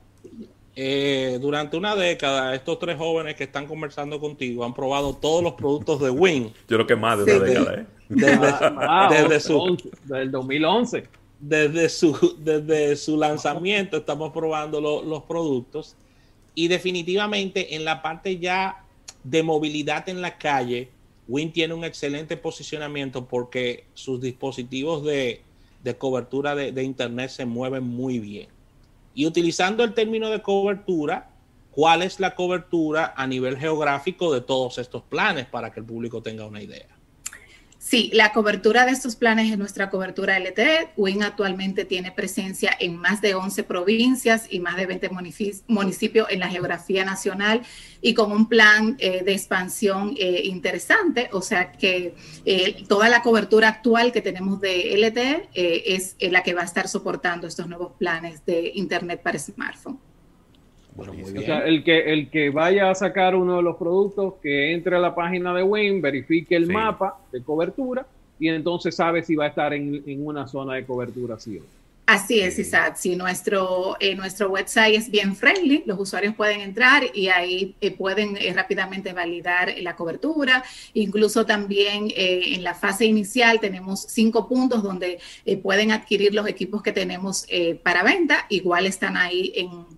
eh, 0.79 1.39
durante 1.41 1.75
una 1.75 1.95
década, 1.95 2.53
estos 2.53 2.77
tres 2.77 2.97
jóvenes 2.97 3.35
que 3.35 3.45
están 3.45 3.65
conversando 3.65 4.19
contigo 4.19 4.63
han 4.63 4.73
probado 4.73 5.15
todos 5.15 5.43
los 5.43 5.53
productos 5.53 5.99
de 5.99 6.11
Win. 6.11 6.53
Yo 6.69 6.77
creo 6.77 6.87
que 6.87 6.95
más 6.95 7.17
de 7.17 7.35
una 7.35 7.45
década, 7.45 7.73
¿eh? 7.81 7.85
Desde, 8.09 8.37
ah, 8.39 9.09
desde 9.11 9.39
su, 9.41 9.77
del 10.05 10.31
2011 10.31 11.03
desde 11.39 11.89
su, 11.89 12.35
desde 12.39 12.95
su 12.95 13.17
lanzamiento 13.17 13.97
estamos 13.97 14.31
probando 14.31 14.81
los 14.81 15.23
productos 15.23 15.95
y 16.55 16.67
definitivamente 16.67 17.75
en 17.75 17.85
la 17.85 18.01
parte 18.01 18.39
ya 18.39 18.83
de 19.23 19.43
movilidad 19.43 20.09
en 20.09 20.21
la 20.21 20.37
calle, 20.37 20.89
Win 21.27 21.51
tiene 21.51 21.73
un 21.73 21.83
excelente 21.83 22.37
posicionamiento 22.37 23.25
porque 23.25 23.83
sus 23.93 24.21
dispositivos 24.21 25.03
de, 25.03 25.41
cobertura 25.97 26.55
de, 26.55 26.83
Internet 26.83 27.29
se 27.29 27.45
mueven 27.45 27.83
muy 27.83 28.19
bien. 28.19 28.47
Y 29.17 29.25
utilizando 29.25 29.83
el 29.83 29.95
término 29.95 30.29
de 30.29 30.43
cobertura, 30.43 31.31
cuál 31.71 32.03
es 32.03 32.19
la 32.19 32.35
cobertura 32.35 33.15
a 33.17 33.25
nivel 33.25 33.57
geográfico 33.57 34.31
de 34.31 34.41
todos 34.41 34.77
estos 34.77 35.01
planes 35.01 35.47
para 35.47 35.71
que 35.71 35.79
el 35.79 35.87
público 35.87 36.21
tenga 36.21 36.45
una 36.45 36.61
idea. 36.61 36.96
Sí, 37.79 38.09
la 38.13 38.33
cobertura 38.33 38.85
de 38.85 38.91
estos 38.91 39.15
planes 39.15 39.51
es 39.51 39.57
nuestra 39.57 39.89
cobertura 39.89 40.39
LTE. 40.39 40.89
WIN 40.97 41.21
actualmente 41.21 41.85
tiene 41.85 42.11
presencia 42.11 42.75
en 42.79 42.97
más 42.97 43.21
de 43.21 43.35
11 43.35 43.63
provincias 43.63 44.47
y 44.49 44.59
más 44.59 44.77
de 44.77 44.87
20 44.87 45.09
municipios 45.67 46.27
en 46.29 46.39
la 46.39 46.49
geografía 46.49 47.05
nacional 47.05 47.61
y 48.01 48.15
con 48.15 48.31
un 48.31 48.49
plan 48.49 48.95
eh, 48.99 49.23
de 49.23 49.31
expansión 49.31 50.15
eh, 50.17 50.41
interesante. 50.45 51.29
O 51.33 51.41
sea 51.41 51.71
que 51.71 52.15
eh, 52.45 52.83
toda 52.87 53.09
la 53.09 53.21
cobertura 53.21 53.67
actual 53.67 54.11
que 54.11 54.21
tenemos 54.21 54.59
de 54.59 54.97
LTE 54.97 55.49
es 55.53 56.15
la 56.19 56.41
que 56.41 56.55
va 56.55 56.61
a 56.61 56.65
estar 56.65 56.87
soportando 56.87 57.47
estos 57.47 57.67
nuevos 57.67 57.93
planes 57.93 58.43
de 58.45 58.71
Internet 58.73 59.21
para 59.21 59.37
smartphone. 59.37 60.06
Bueno, 60.97 61.13
o 61.13 61.41
sea, 61.41 61.59
el 61.59 61.83
que, 61.83 62.11
el 62.11 62.31
que 62.31 62.49
vaya 62.49 62.89
a 62.89 62.95
sacar 62.95 63.35
uno 63.35 63.57
de 63.57 63.61
los 63.61 63.77
productos, 63.77 64.33
que 64.41 64.73
entre 64.73 64.95
a 64.95 64.99
la 64.99 65.13
página 65.13 65.53
de 65.53 65.61
WIN, 65.61 66.01
verifique 66.01 66.55
el 66.55 66.65
mapa 66.65 67.19
de 67.31 67.43
cobertura 67.43 68.07
y 68.39 68.49
entonces 68.49 68.95
sabe 68.95 69.23
si 69.23 69.35
va 69.35 69.45
a 69.45 69.49
estar 69.49 69.75
en, 69.75 70.03
una 70.25 70.47
zona 70.47 70.73
de 70.73 70.85
cobertura 70.85 71.39
sí 71.39 71.59
o 71.59 71.77
Así 72.07 72.39
es, 72.39 72.57
Isaac. 72.57 72.95
Sí, 72.95 73.17
nuestro, 73.17 73.97
eh, 73.99 74.15
nuestro 74.15 74.49
website 74.49 74.95
es 74.95 75.11
bien 75.11 75.35
friendly. 75.35 75.83
Los 75.85 75.99
usuarios 75.99 76.33
pueden 76.35 76.61
entrar 76.61 77.03
y 77.13 77.27
ahí 77.27 77.75
eh, 77.81 77.91
pueden 77.91 78.37
eh, 78.37 78.53
rápidamente 78.53 79.11
validar 79.11 79.73
la 79.81 79.97
cobertura. 79.97 80.63
Incluso 80.93 81.45
también 81.45 82.07
en 82.15 82.63
la 82.63 82.73
fase 82.73 83.03
inicial 83.03 83.59
tenemos 83.59 84.05
cinco 84.07 84.47
puntos 84.47 84.83
donde 84.83 85.19
pueden 85.61 85.91
adquirir 85.91 86.33
los 86.33 86.47
equipos 86.47 86.81
que 86.81 86.93
tenemos 86.93 87.45
para 87.83 88.03
venta. 88.03 88.45
Igual 88.47 88.85
están 88.85 89.17
ahí 89.17 89.51
en, 89.53 89.96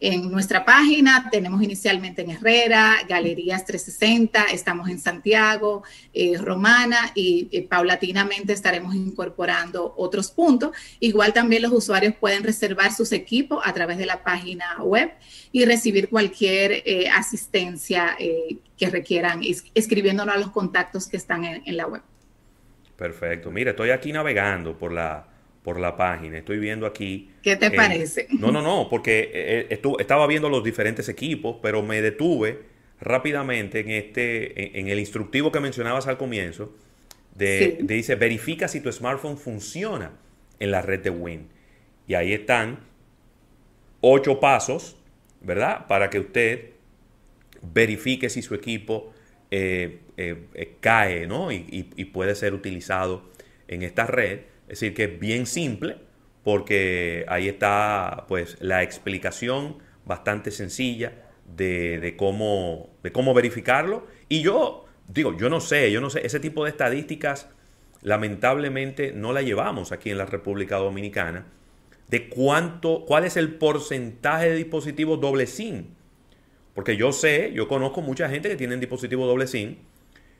en 0.00 0.30
nuestra 0.30 0.64
página 0.64 1.28
tenemos 1.30 1.62
inicialmente 1.62 2.22
en 2.22 2.30
Herrera, 2.32 2.96
Galerías 3.08 3.64
360, 3.64 4.44
estamos 4.52 4.88
en 4.88 4.98
Santiago, 4.98 5.82
eh, 6.12 6.36
Romana 6.36 7.12
y 7.14 7.48
eh, 7.52 7.66
paulatinamente 7.66 8.52
estaremos 8.52 8.94
incorporando 8.94 9.94
otros 9.96 10.30
puntos. 10.30 10.72
Igual 11.00 11.32
también 11.32 11.62
los 11.62 11.72
usuarios 11.72 12.14
pueden 12.16 12.42
reservar 12.42 12.92
sus 12.92 13.12
equipos 13.12 13.62
a 13.64 13.72
través 13.72 13.96
de 13.98 14.06
la 14.06 14.22
página 14.22 14.82
web 14.82 15.12
y 15.52 15.64
recibir 15.64 16.08
cualquier 16.08 16.82
eh, 16.84 17.08
asistencia 17.08 18.16
que 18.76 18.90
requieran 18.90 19.40
escribiéndonos 19.74 20.34
a 20.34 20.38
los 20.38 20.50
contactos 20.50 21.08
que 21.08 21.16
están 21.16 21.44
en 21.44 21.76
la 21.76 21.86
web. 21.86 22.02
Perfecto. 22.96 23.50
Mire, 23.50 23.70
estoy 23.70 23.90
aquí 23.90 24.12
navegando 24.12 24.76
por 24.76 24.92
la 24.92 25.33
por 25.64 25.80
la 25.80 25.96
página. 25.96 26.38
Estoy 26.38 26.58
viendo 26.58 26.86
aquí. 26.86 27.30
¿Qué 27.42 27.56
te 27.56 27.70
parece? 27.70 28.28
No, 28.38 28.52
no, 28.52 28.60
no, 28.60 28.88
porque 28.88 29.30
eh, 29.32 29.80
estaba 29.98 30.26
viendo 30.26 30.48
los 30.50 30.62
diferentes 30.62 31.08
equipos, 31.08 31.56
pero 31.62 31.82
me 31.82 32.02
detuve 32.02 32.60
rápidamente 33.00 33.80
en 33.80 33.90
este, 33.90 34.78
en, 34.78 34.88
el 34.88 35.00
instructivo 35.00 35.50
que 35.50 35.60
mencionabas 35.60 36.06
al 36.06 36.18
comienzo. 36.18 36.76
De, 37.34 37.78
dice, 37.80 38.14
verifica 38.14 38.68
si 38.68 38.80
tu 38.80 38.92
smartphone 38.92 39.38
funciona 39.38 40.12
en 40.60 40.70
la 40.70 40.82
red 40.82 41.00
de 41.00 41.10
Win. 41.10 41.48
Y 42.06 42.14
ahí 42.14 42.32
están 42.34 42.80
ocho 44.00 44.38
pasos, 44.38 44.96
¿verdad? 45.40 45.86
Para 45.88 46.10
que 46.10 46.20
usted 46.20 46.70
verifique 47.62 48.28
si 48.28 48.42
su 48.42 48.54
equipo 48.54 49.12
eh, 49.50 50.00
eh, 50.18 50.76
cae, 50.80 51.26
¿no? 51.26 51.50
y 51.50 52.04
puede 52.12 52.34
ser 52.34 52.52
utilizado 52.52 53.32
en 53.66 53.82
esta 53.82 54.06
red. 54.06 54.40
Es 54.68 54.80
decir, 54.80 54.94
que 54.94 55.04
es 55.04 55.20
bien 55.20 55.46
simple 55.46 55.96
porque 56.42 57.24
ahí 57.28 57.48
está 57.48 58.26
pues 58.28 58.56
la 58.60 58.82
explicación 58.82 59.78
bastante 60.04 60.50
sencilla 60.50 61.12
de, 61.56 62.14
cómo, 62.18 62.90
de 63.02 63.12
cómo 63.12 63.34
verificarlo. 63.34 64.06
Y 64.28 64.42
yo 64.42 64.84
digo, 65.08 65.36
yo 65.36 65.48
no 65.48 65.60
sé, 65.60 65.90
yo 65.90 66.00
no 66.00 66.10
sé, 66.10 66.26
ese 66.26 66.40
tipo 66.40 66.64
de 66.64 66.70
estadísticas 66.70 67.48
lamentablemente 68.02 69.12
no 69.12 69.32
la 69.32 69.42
llevamos 69.42 69.92
aquí 69.92 70.10
en 70.10 70.18
la 70.18 70.26
República 70.26 70.76
Dominicana 70.76 71.46
de 72.08 72.28
cuánto, 72.28 73.04
cuál 73.06 73.24
es 73.24 73.36
el 73.36 73.54
porcentaje 73.54 74.50
de 74.50 74.56
dispositivos 74.56 75.20
doble 75.20 75.46
SIM. 75.46 75.86
Porque 76.74 76.96
yo 76.96 77.12
sé, 77.12 77.52
yo 77.54 77.68
conozco 77.68 78.02
mucha 78.02 78.28
gente 78.28 78.48
que 78.48 78.56
tienen 78.56 78.80
dispositivos 78.80 79.26
doble 79.26 79.46
SIM, 79.46 79.76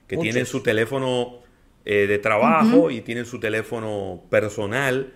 que 0.07 0.17
tienen 0.17 0.47
su 0.47 0.63
teléfono 0.63 1.41
eh, 1.85 2.07
de 2.07 2.19
trabajo 2.19 2.91
y 2.91 3.01
tienen 3.03 3.27
su 3.27 3.41
teléfono 3.41 4.23
personal 4.31 5.13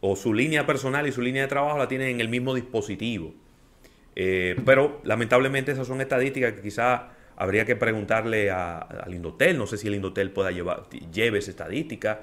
o 0.00 0.16
su 0.16 0.34
línea 0.34 0.66
personal 0.66 1.06
y 1.06 1.12
su 1.12 1.22
línea 1.22 1.42
de 1.42 1.48
trabajo 1.48 1.78
la 1.78 1.88
tienen 1.88 2.08
en 2.08 2.20
el 2.20 2.28
mismo 2.28 2.54
dispositivo. 2.54 3.34
Eh, 4.16 4.56
pero 4.66 5.00
lamentablemente 5.04 5.72
esas 5.72 5.86
son 5.86 6.00
estadísticas 6.00 6.52
que 6.52 6.62
quizá 6.62 7.08
habría 7.36 7.64
que 7.64 7.76
preguntarle 7.76 8.50
al 8.50 9.14
Indotel. 9.14 9.56
No 9.56 9.66
sé 9.66 9.78
si 9.78 9.88
el 9.88 9.94
Indotel 9.94 10.30
pueda 10.30 10.50
llevar, 10.50 10.88
lleve 11.12 11.38
esa 11.38 11.50
estadística. 11.50 12.20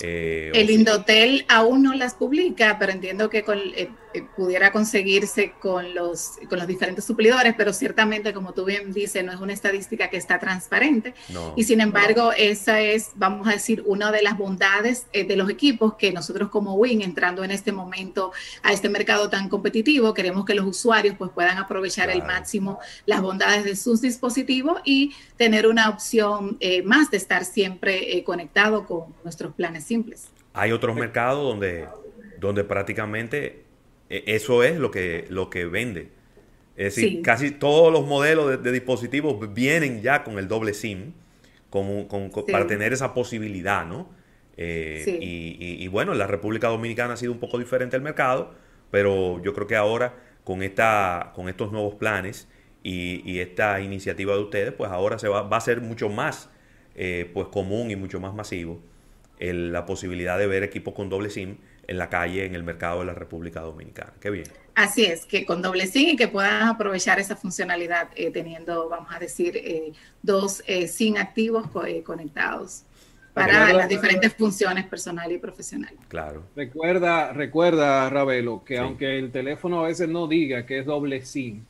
Eh, 0.00 0.52
el 0.54 0.70
Indotel 0.70 1.46
aún 1.48 1.82
no 1.82 1.94
las 1.94 2.14
publica, 2.14 2.76
pero 2.78 2.92
entiendo 2.92 3.30
que 3.30 3.42
con, 3.42 3.58
eh, 3.58 3.90
pudiera 4.36 4.70
conseguirse 4.70 5.52
con 5.60 5.94
los, 5.94 6.32
con 6.48 6.58
los 6.58 6.66
diferentes 6.66 7.04
suplidores, 7.04 7.54
pero 7.56 7.72
ciertamente, 7.72 8.32
como 8.32 8.52
tú 8.52 8.64
bien 8.64 8.92
dices, 8.92 9.24
no 9.24 9.32
es 9.32 9.40
una 9.40 9.52
estadística 9.52 10.10
que 10.10 10.16
está 10.16 10.38
transparente. 10.38 11.14
y 11.56 11.64
sin 11.64 11.80
embargo, 11.80 12.32
esa 12.36 12.80
es, 12.80 13.10
vamos 13.14 13.48
a 13.48 13.52
decir, 13.52 13.82
una 13.86 14.12
de 14.12 14.22
las 14.22 14.36
bondades 14.36 15.06
eh, 15.12 15.24
de 15.24 15.36
los 15.36 15.48
equipos 15.48 15.94
que 15.94 16.12
nosotros 16.12 16.50
como 16.50 16.74
Win, 16.74 17.02
entrando 17.02 17.44
en 17.44 17.50
este 17.50 17.72
momento 17.72 18.32
a 18.62 18.72
este 18.72 18.88
mercado 18.88 19.30
tan 19.30 19.48
competitivo, 19.48 20.14
queremos 20.14 20.44
que 20.44 20.54
los 20.54 20.66
usuarios 20.66 21.16
pues, 21.16 21.30
puedan 21.30 21.58
aprovechar 21.58 22.10
el 22.10 22.22
máximo 22.22 22.78
las 23.06 23.22
bondades 23.22 23.64
de 23.64 23.76
sus 23.76 24.00
dispositivos 24.00 24.80
y 24.84 25.14
tener 25.36 25.66
una 25.66 25.88
opción 25.88 26.56
eh, 26.60 26.82
más 26.82 27.10
de 27.10 27.16
estar 27.16 27.44
siempre 27.44 28.22
conectado 28.24 28.86
con 28.86 29.14
nuestros 29.22 29.54
planes 29.54 29.77
simples. 29.84 30.28
Hay 30.52 30.72
otros 30.72 30.96
mercados 30.96 31.42
donde, 31.42 31.86
donde 32.40 32.64
prácticamente 32.64 33.62
e, 34.10 34.24
eso 34.26 34.62
es 34.62 34.78
lo 34.78 34.90
que, 34.90 35.26
lo 35.28 35.50
que 35.50 35.66
vende. 35.66 36.08
Es 36.76 36.94
decir, 36.94 37.22
casi 37.22 37.50
todos 37.50 37.92
los 37.92 38.06
modelos 38.06 38.62
de, 38.62 38.72
dispositivos 38.72 39.52
vienen 39.52 40.00
ya 40.00 40.22
con 40.22 40.38
el 40.38 40.46
doble 40.46 40.74
SIM 40.74 41.12
como, 41.70 42.06
para 42.50 42.68
tener 42.68 42.92
esa 42.92 43.14
posibilidad, 43.14 43.84
¿no? 43.84 44.08
Eh, 44.56 45.18
y, 45.20 45.88
bueno, 45.88 46.12
en 46.12 46.18
la 46.18 46.28
República 46.28 46.68
Dominicana 46.68 47.14
ha 47.14 47.16
sido 47.16 47.32
un 47.32 47.40
poco 47.40 47.58
diferente 47.58 47.96
el 47.96 48.02
mercado, 48.02 48.54
pero 48.92 49.42
yo 49.42 49.54
creo 49.54 49.66
que 49.66 49.74
ahora 49.74 50.14
con, 50.44 50.62
esta, 50.62 51.32
con 51.34 51.48
estos 51.48 51.72
nuevos 51.72 51.96
planes 51.96 52.46
y, 52.84 53.40
esta 53.40 53.80
iniciativa 53.80 54.34
de 54.34 54.40
ustedes, 54.40 54.72
pues 54.72 54.90
ahora 54.92 55.18
se 55.18 55.26
va, 55.26 55.42
va 55.42 55.56
a 55.56 55.60
ser 55.60 55.80
mucho 55.80 56.08
más 56.08 56.48
eh, 56.94 57.28
pues 57.34 57.48
común 57.48 57.90
y 57.90 57.96
mucho 57.96 58.20
más 58.20 58.34
masivo 58.34 58.80
la 59.40 59.86
posibilidad 59.86 60.38
de 60.38 60.46
ver 60.46 60.62
equipos 60.62 60.94
con 60.94 61.08
doble 61.08 61.30
SIM 61.30 61.56
en 61.88 61.96
la 61.96 62.10
calle, 62.10 62.44
en 62.44 62.54
el 62.54 62.62
mercado 62.62 63.00
de 63.00 63.06
la 63.06 63.14
República 63.14 63.60
Dominicana. 63.60 64.12
Qué 64.20 64.30
bien. 64.30 64.46
Así 64.74 65.04
es, 65.04 65.24
que 65.24 65.44
con 65.44 65.62
doble 65.62 65.86
SIM 65.86 66.10
y 66.10 66.16
que 66.16 66.28
puedan 66.28 66.68
aprovechar 66.68 67.18
esa 67.18 67.34
funcionalidad 67.34 68.10
eh, 68.14 68.30
teniendo, 68.30 68.88
vamos 68.88 69.08
a 69.12 69.18
decir, 69.18 69.56
eh, 69.56 69.92
dos 70.22 70.62
eh, 70.66 70.86
SIM 70.86 71.16
activos 71.16 71.66
conectados 72.04 72.84
para 73.32 73.72
las 73.72 73.88
diferentes 73.88 74.34
funciones 74.34 74.84
personal 74.86 75.30
y 75.32 75.38
profesional. 75.38 75.94
Claro. 76.08 76.44
Recuerda, 76.54 77.32
recuerda, 77.32 78.10
Ravelo, 78.10 78.64
que 78.64 78.78
aunque 78.78 79.18
el 79.18 79.30
teléfono 79.30 79.84
a 79.84 79.88
veces 79.88 80.08
no 80.08 80.26
diga 80.26 80.66
que 80.66 80.80
es 80.80 80.86
doble 80.86 81.24
SIM, 81.24 81.64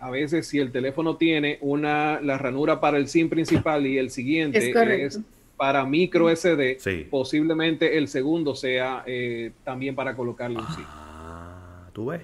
a 0.00 0.10
veces 0.10 0.46
si 0.48 0.58
el 0.58 0.72
teléfono 0.72 1.16
tiene 1.16 1.58
una 1.60 2.20
la 2.20 2.36
ranura 2.36 2.80
para 2.80 2.98
el 2.98 3.08
SIM 3.08 3.28
principal 3.28 3.86
y 3.86 3.98
el 3.98 4.10
siguiente 4.10 4.70
es, 5.04 5.20
para 5.56 5.84
micro 5.84 6.34
SD, 6.34 7.08
posiblemente 7.10 7.96
el 7.96 8.08
segundo 8.08 8.54
sea 8.54 9.02
eh, 9.06 9.52
también 9.62 9.94
para 9.94 10.16
colocarle 10.16 10.58
un 10.58 10.66
SIM. 10.68 10.84
Ah, 10.88 11.88
tú 11.92 12.06
ves, 12.06 12.22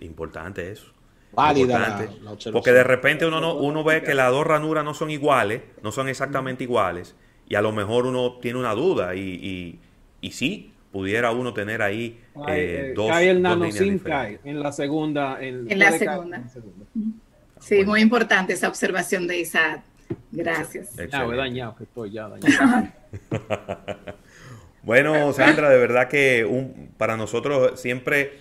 importante 0.00 0.70
eso. 0.70 0.92
Válida. 1.32 2.08
porque 2.52 2.72
de 2.72 2.84
repente 2.84 3.26
uno, 3.26 3.40
no, 3.40 3.54
uno 3.54 3.84
ve 3.84 4.02
que 4.02 4.14
las 4.14 4.30
dos 4.30 4.46
ranuras 4.46 4.84
no 4.84 4.94
son 4.94 5.10
iguales, 5.10 5.62
no 5.82 5.92
son 5.92 6.08
exactamente 6.08 6.64
iguales, 6.64 7.14
y 7.48 7.54
a 7.54 7.62
lo 7.62 7.72
mejor 7.72 8.06
uno 8.06 8.38
tiene 8.40 8.58
una 8.58 8.74
duda, 8.74 9.14
y, 9.14 9.78
y, 10.20 10.30
sí, 10.30 10.72
pudiera 10.90 11.30
uno 11.32 11.52
tener 11.52 11.82
ahí 11.82 12.18
eh, 12.48 12.90
eh, 12.90 12.92
dos. 12.94 13.10
Cae 13.10 13.30
el 13.30 13.42
nano 13.42 13.70
SIM 13.70 13.98
cae 13.98 14.40
en 14.44 14.60
la 14.60 14.72
segunda. 14.72 15.38
En, 15.40 15.78
la 15.78 15.92
segunda. 15.92 16.42
Sí, 17.60 17.84
muy 17.84 18.00
importante 18.00 18.54
esa 18.54 18.68
observación 18.68 19.26
de 19.26 19.40
Isaac. 19.40 19.82
Gracias. 20.38 20.94
dañado, 20.96 21.74
que 21.76 21.84
estoy 21.84 22.12
ya 22.12 22.28
dañado. 22.28 22.88
bueno, 24.82 25.32
Sandra, 25.32 25.68
de 25.68 25.78
verdad 25.78 26.08
que 26.08 26.44
un, 26.44 26.90
para 26.96 27.16
nosotros 27.16 27.80
siempre 27.80 28.38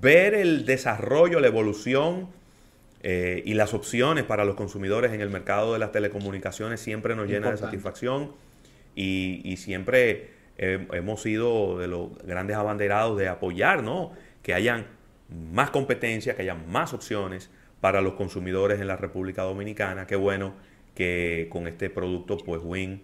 ver 0.00 0.34
el 0.34 0.66
desarrollo, 0.66 1.40
la 1.40 1.46
evolución 1.46 2.28
eh, 3.02 3.42
y 3.46 3.54
las 3.54 3.72
opciones 3.72 4.24
para 4.24 4.44
los 4.44 4.54
consumidores 4.54 5.12
en 5.12 5.22
el 5.22 5.30
mercado 5.30 5.72
de 5.72 5.78
las 5.78 5.92
telecomunicaciones 5.92 6.80
siempre 6.80 7.16
nos 7.16 7.26
llena 7.26 7.50
de 7.50 7.56
satisfacción 7.56 8.32
y, 8.94 9.56
siempre 9.56 10.38
hemos 10.58 11.22
sido 11.22 11.78
de 11.78 11.88
los 11.88 12.18
grandes 12.18 12.54
abanderados 12.58 13.16
de 13.16 13.28
apoyar, 13.28 13.82
¿no? 13.82 14.12
Que 14.42 14.52
hayan 14.52 14.84
más 15.30 15.70
competencia, 15.70 16.36
que 16.36 16.42
haya 16.42 16.54
más 16.54 16.92
opciones 16.92 17.50
para 17.80 18.02
los 18.02 18.12
consumidores 18.12 18.78
en 18.78 18.86
la 18.86 18.96
República 18.96 19.42
Dominicana. 19.42 20.06
Qué 20.06 20.16
bueno 20.16 20.52
que 21.00 21.48
con 21.48 21.66
este 21.66 21.88
producto, 21.88 22.36
pues 22.36 22.60
Win 22.62 23.00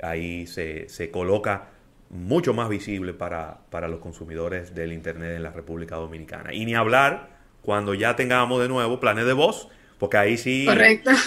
ahí 0.00 0.46
se, 0.46 0.88
se 0.88 1.10
coloca 1.10 1.70
mucho 2.08 2.54
más 2.54 2.68
visible 2.68 3.12
para, 3.12 3.58
para, 3.70 3.88
los 3.88 3.98
consumidores 3.98 4.72
del 4.72 4.92
Internet 4.92 5.34
en 5.34 5.42
la 5.42 5.50
República 5.50 5.96
Dominicana. 5.96 6.54
Y 6.54 6.64
ni 6.64 6.76
hablar 6.76 7.30
cuando 7.60 7.92
ya 7.92 8.14
tengamos 8.14 8.62
de 8.62 8.68
nuevo 8.68 9.00
planes 9.00 9.26
de 9.26 9.32
voz, 9.32 9.68
porque 9.98 10.16
ahí 10.16 10.36
sí, 10.36 10.68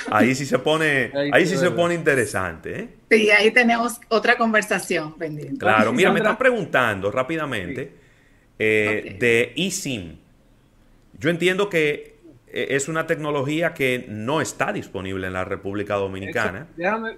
ahí 0.09 0.33
sí 0.33 0.45
se 0.45 0.59
pone, 0.59 1.11
ahí, 1.33 1.45
sí 1.45 1.57
se 1.57 1.71
pone 1.71 1.93
interesante. 1.93 2.79
¿eh? 2.79 2.89
Sí, 3.11 3.29
ahí 3.29 3.51
tenemos 3.51 3.99
otra 4.07 4.37
conversación 4.37 5.17
pendiente. 5.17 5.57
Claro, 5.57 5.91
mira, 5.91 6.09
me 6.13 6.19
están 6.19 6.37
preguntando 6.37 7.11
rápidamente 7.11 7.91
eh, 8.57 9.17
de 9.19 9.51
eSIM. 9.57 10.19
Yo 11.19 11.29
entiendo 11.29 11.69
que 11.69 12.16
es 12.51 12.87
una 12.87 13.05
tecnología 13.05 13.73
que 13.73 14.05
no 14.07 14.39
está 14.39 14.71
disponible 14.71 15.27
en 15.27 15.33
la 15.33 15.43
República 15.43 15.95
Dominicana. 15.95 16.67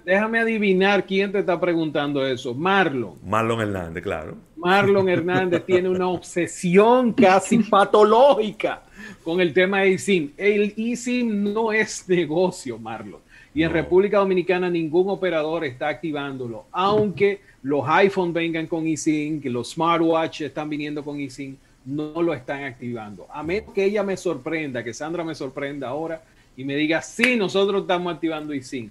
déjame, 0.04 0.40
adivinar 0.40 1.06
quién 1.06 1.30
te 1.30 1.38
está 1.38 1.60
preguntando 1.60 2.26
eso. 2.26 2.54
Marlon. 2.54 3.14
Marlon 3.24 3.60
Hernández, 3.60 4.02
claro. 4.02 4.36
Marlon 4.56 5.08
Hernández 5.08 5.64
tiene 5.66 5.88
una 5.88 6.08
obsesión 6.08 7.12
casi 7.12 7.58
patológica 7.70 8.82
con 9.22 9.40
el 9.40 9.52
tema 9.52 9.82
de 9.82 9.94
eSIM. 9.94 10.32
El 10.36 10.74
eSIM 10.76 11.52
no 11.52 11.72
es 11.72 12.08
negocio, 12.08 12.78
Marlon. 12.78 13.20
Y 13.54 13.62
en 13.62 13.70
República 13.70 14.18
Dominicana 14.18 14.68
ningún 14.68 15.08
operador 15.08 15.64
está 15.64 15.88
activándolo, 15.88 16.66
aunque 16.72 17.40
los 17.62 17.84
iPhone 17.88 18.32
vengan 18.32 18.66
con 18.66 18.86
eSIM, 18.86 19.40
que 19.40 19.50
los 19.50 19.72
smartwatches 19.72 20.48
están 20.48 20.68
viniendo 20.68 21.04
con 21.04 21.20
eSIM 21.20 21.56
no 21.84 22.22
lo 22.22 22.34
están 22.34 22.64
activando. 22.64 23.26
A 23.32 23.42
menos 23.42 23.72
que 23.72 23.84
ella 23.84 24.02
me 24.02 24.16
sorprenda, 24.16 24.84
que 24.84 24.92
Sandra 24.92 25.24
me 25.24 25.34
sorprenda 25.34 25.88
ahora 25.88 26.22
y 26.56 26.64
me 26.64 26.76
diga, 26.76 27.00
sí, 27.02 27.36
nosotros 27.36 27.82
estamos 27.82 28.14
activando 28.14 28.54
y 28.54 28.90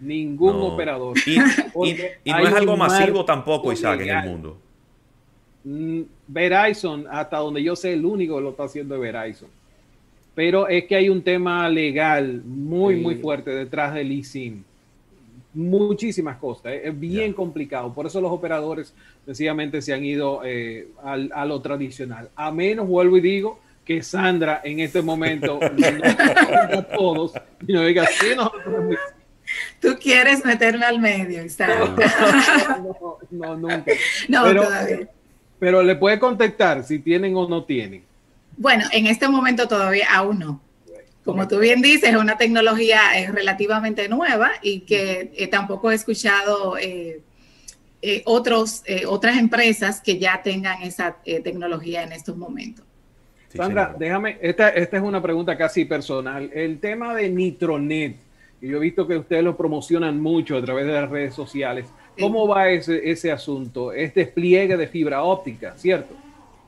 Ningún 0.00 0.56
operador. 0.56 1.16
Y, 1.26 2.30
no 2.30 2.38
es 2.38 2.54
algo 2.54 2.76
masivo 2.76 3.24
tampoco, 3.24 3.72
Isaac, 3.72 4.00
en 4.02 4.08
el 4.10 4.24
mundo. 4.24 4.58
Mm, 5.64 6.02
Verizon, 6.26 7.06
hasta 7.10 7.38
donde 7.38 7.62
yo 7.62 7.74
sé, 7.74 7.94
el 7.94 8.04
único 8.04 8.36
que 8.36 8.42
lo 8.42 8.50
está 8.50 8.64
haciendo 8.64 8.94
es 8.94 9.00
Verizon. 9.00 9.48
Pero 10.34 10.68
es 10.68 10.84
que 10.84 10.96
hay 10.96 11.08
un 11.08 11.22
tema 11.22 11.68
legal 11.68 12.42
muy, 12.44 12.96
muy 12.96 13.16
fuerte 13.16 13.50
detrás 13.50 13.94
del 13.94 14.12
eSIM 14.12 14.62
muchísimas 15.54 16.36
cosas. 16.36 16.72
Es 16.82 16.98
bien 16.98 17.32
complicado. 17.32 17.92
Por 17.92 18.06
eso 18.06 18.20
los 18.20 18.30
operadores 18.30 18.94
sencillamente 19.24 19.82
se 19.82 19.92
han 19.92 20.04
ido 20.04 20.42
eh, 20.44 20.88
al, 21.02 21.30
a 21.34 21.44
lo 21.44 21.60
tradicional. 21.60 22.30
A 22.36 22.50
menos, 22.50 22.86
vuelvo 22.86 23.16
y 23.16 23.20
digo, 23.20 23.60
que 23.84 24.02
Sandra 24.02 24.60
en 24.64 24.80
este 24.80 25.00
momento 25.00 25.58
a 25.62 26.82
todos 26.82 27.32
y 27.66 27.72
nos 27.72 27.86
diga, 27.86 28.06
sí, 28.06 28.26
nosotros 28.36 28.96
Tú 29.80 29.96
quieres 29.98 30.44
meterme 30.44 30.84
al 30.84 30.98
medio, 30.98 31.42
no, 32.82 33.18
no, 33.30 33.56
nunca. 33.56 33.92
No, 34.28 34.44
pero, 34.44 34.62
todavía. 34.64 35.08
Pero 35.58 35.82
le 35.82 35.96
puede 35.96 36.18
contestar 36.18 36.84
si 36.84 36.98
tienen 36.98 37.34
o 37.34 37.48
no 37.48 37.64
tienen. 37.64 38.04
Bueno, 38.58 38.84
en 38.92 39.06
este 39.06 39.26
momento 39.26 39.66
todavía 39.66 40.06
aún 40.12 40.38
no 40.38 40.60
como 41.28 41.46
tú 41.46 41.58
bien 41.58 41.82
dices, 41.82 42.08
es 42.08 42.16
una 42.16 42.38
tecnología 42.38 43.00
relativamente 43.30 44.08
nueva 44.08 44.50
y 44.62 44.80
que 44.80 45.30
eh, 45.36 45.46
tampoco 45.48 45.90
he 45.90 45.94
escuchado 45.94 46.78
eh, 46.78 47.20
eh, 48.00 48.22
otros, 48.24 48.82
otras 49.06 49.36
empresas 49.36 50.00
que 50.00 50.18
ya 50.18 50.40
tengan 50.42 50.82
esa 50.82 51.18
tecnología 51.22 52.02
en 52.02 52.12
estos 52.12 52.34
momentos. 52.34 52.86
Sandra, 53.54 53.94
déjame, 53.98 54.38
esta, 54.40 54.70
esta 54.70 54.96
es 54.96 55.02
una 55.02 55.20
pregunta 55.20 55.54
casi 55.58 55.84
personal. 55.84 56.50
El 56.54 56.78
tema 56.80 57.14
de 57.14 57.28
Nitronet, 57.28 58.16
y 58.62 58.68
yo 58.68 58.78
he 58.78 58.80
visto 58.80 59.06
que 59.06 59.18
ustedes 59.18 59.44
lo 59.44 59.54
promocionan 59.54 60.18
mucho 60.22 60.56
a 60.56 60.62
través 60.62 60.86
de 60.86 60.92
las 60.92 61.10
redes 61.10 61.34
sociales. 61.34 61.90
¿Cómo 62.18 62.48
va 62.48 62.70
ese, 62.70 63.10
ese 63.10 63.30
asunto? 63.30 63.92
Es 63.92 64.14
despliegue 64.14 64.78
de 64.78 64.86
fibra 64.88 65.22
óptica, 65.22 65.74
¿cierto? 65.76 66.14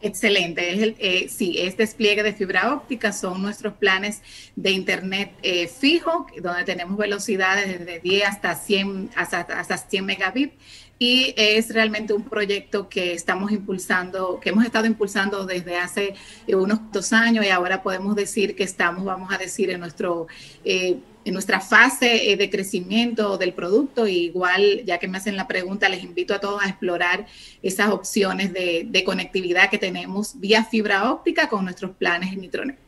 Excelente. 0.03 0.71
El, 0.71 0.97
eh, 0.99 1.29
sí, 1.29 1.57
es 1.59 1.77
despliegue 1.77 2.23
de 2.23 2.33
fibra 2.33 2.73
óptica, 2.75 3.13
son 3.13 3.43
nuestros 3.43 3.75
planes 3.75 4.23
de 4.57 4.71
internet 4.71 5.33
eh, 5.43 5.69
fijo, 5.69 6.27
donde 6.41 6.65
tenemos 6.65 6.97
velocidades 6.97 7.79
desde 7.79 8.01
10 8.01 8.27
hasta 8.27 8.55
100, 8.55 9.11
hasta, 9.15 9.41
hasta 9.41 9.77
100 9.77 10.07
megabits. 10.07 10.55
Y 10.99 11.33
es 11.39 11.73
realmente 11.73 12.13
un 12.13 12.25
proyecto 12.25 12.91
que 12.91 13.15
estamos 13.15 13.53
impulsando, 13.53 14.39
que 14.39 14.51
hemos 14.51 14.67
estado 14.67 14.85
impulsando 14.85 15.47
desde 15.47 15.79
hace 15.79 16.15
unos 16.47 16.93
dos 16.93 17.15
años 17.15 17.45
y 17.45 17.49
ahora 17.49 17.83
podemos 17.83 18.15
decir 18.15 18.55
que 18.55 18.65
estamos, 18.65 19.07
vamos 19.07 19.33
a 19.33 19.39
decir, 19.39 19.71
en 19.71 19.81
nuestro 19.81 20.27
eh, 20.63 20.99
en 21.25 21.33
nuestra 21.35 21.61
fase 21.61 22.33
eh, 22.33 22.37
de 22.37 22.51
crecimiento 22.51 23.37
del 23.37 23.53
producto. 23.53 24.07
igual, 24.07 24.83
ya 24.85 24.99
que 24.99 25.09
me 25.09 25.19
hacen 25.19 25.37
la 25.37 25.47
pregunta, 25.47 25.89
les 25.89 26.03
invito 26.03 26.35
a 26.35 26.41
todos 26.41 26.63
a 26.63 26.69
explorar 26.69 27.27
esas 27.63 27.91
opciones 27.91 28.53
de, 28.53 29.03
conectividad 29.05 29.71
que 29.71 29.79
tenemos 29.79 30.39
vía 30.39 30.65
fibra 30.65 31.11
óptica 31.11 31.49
con 31.49 31.65
nuestros 31.65 31.93
planes 31.93 32.33
en 32.33 32.41
Nitronet. 32.41 32.79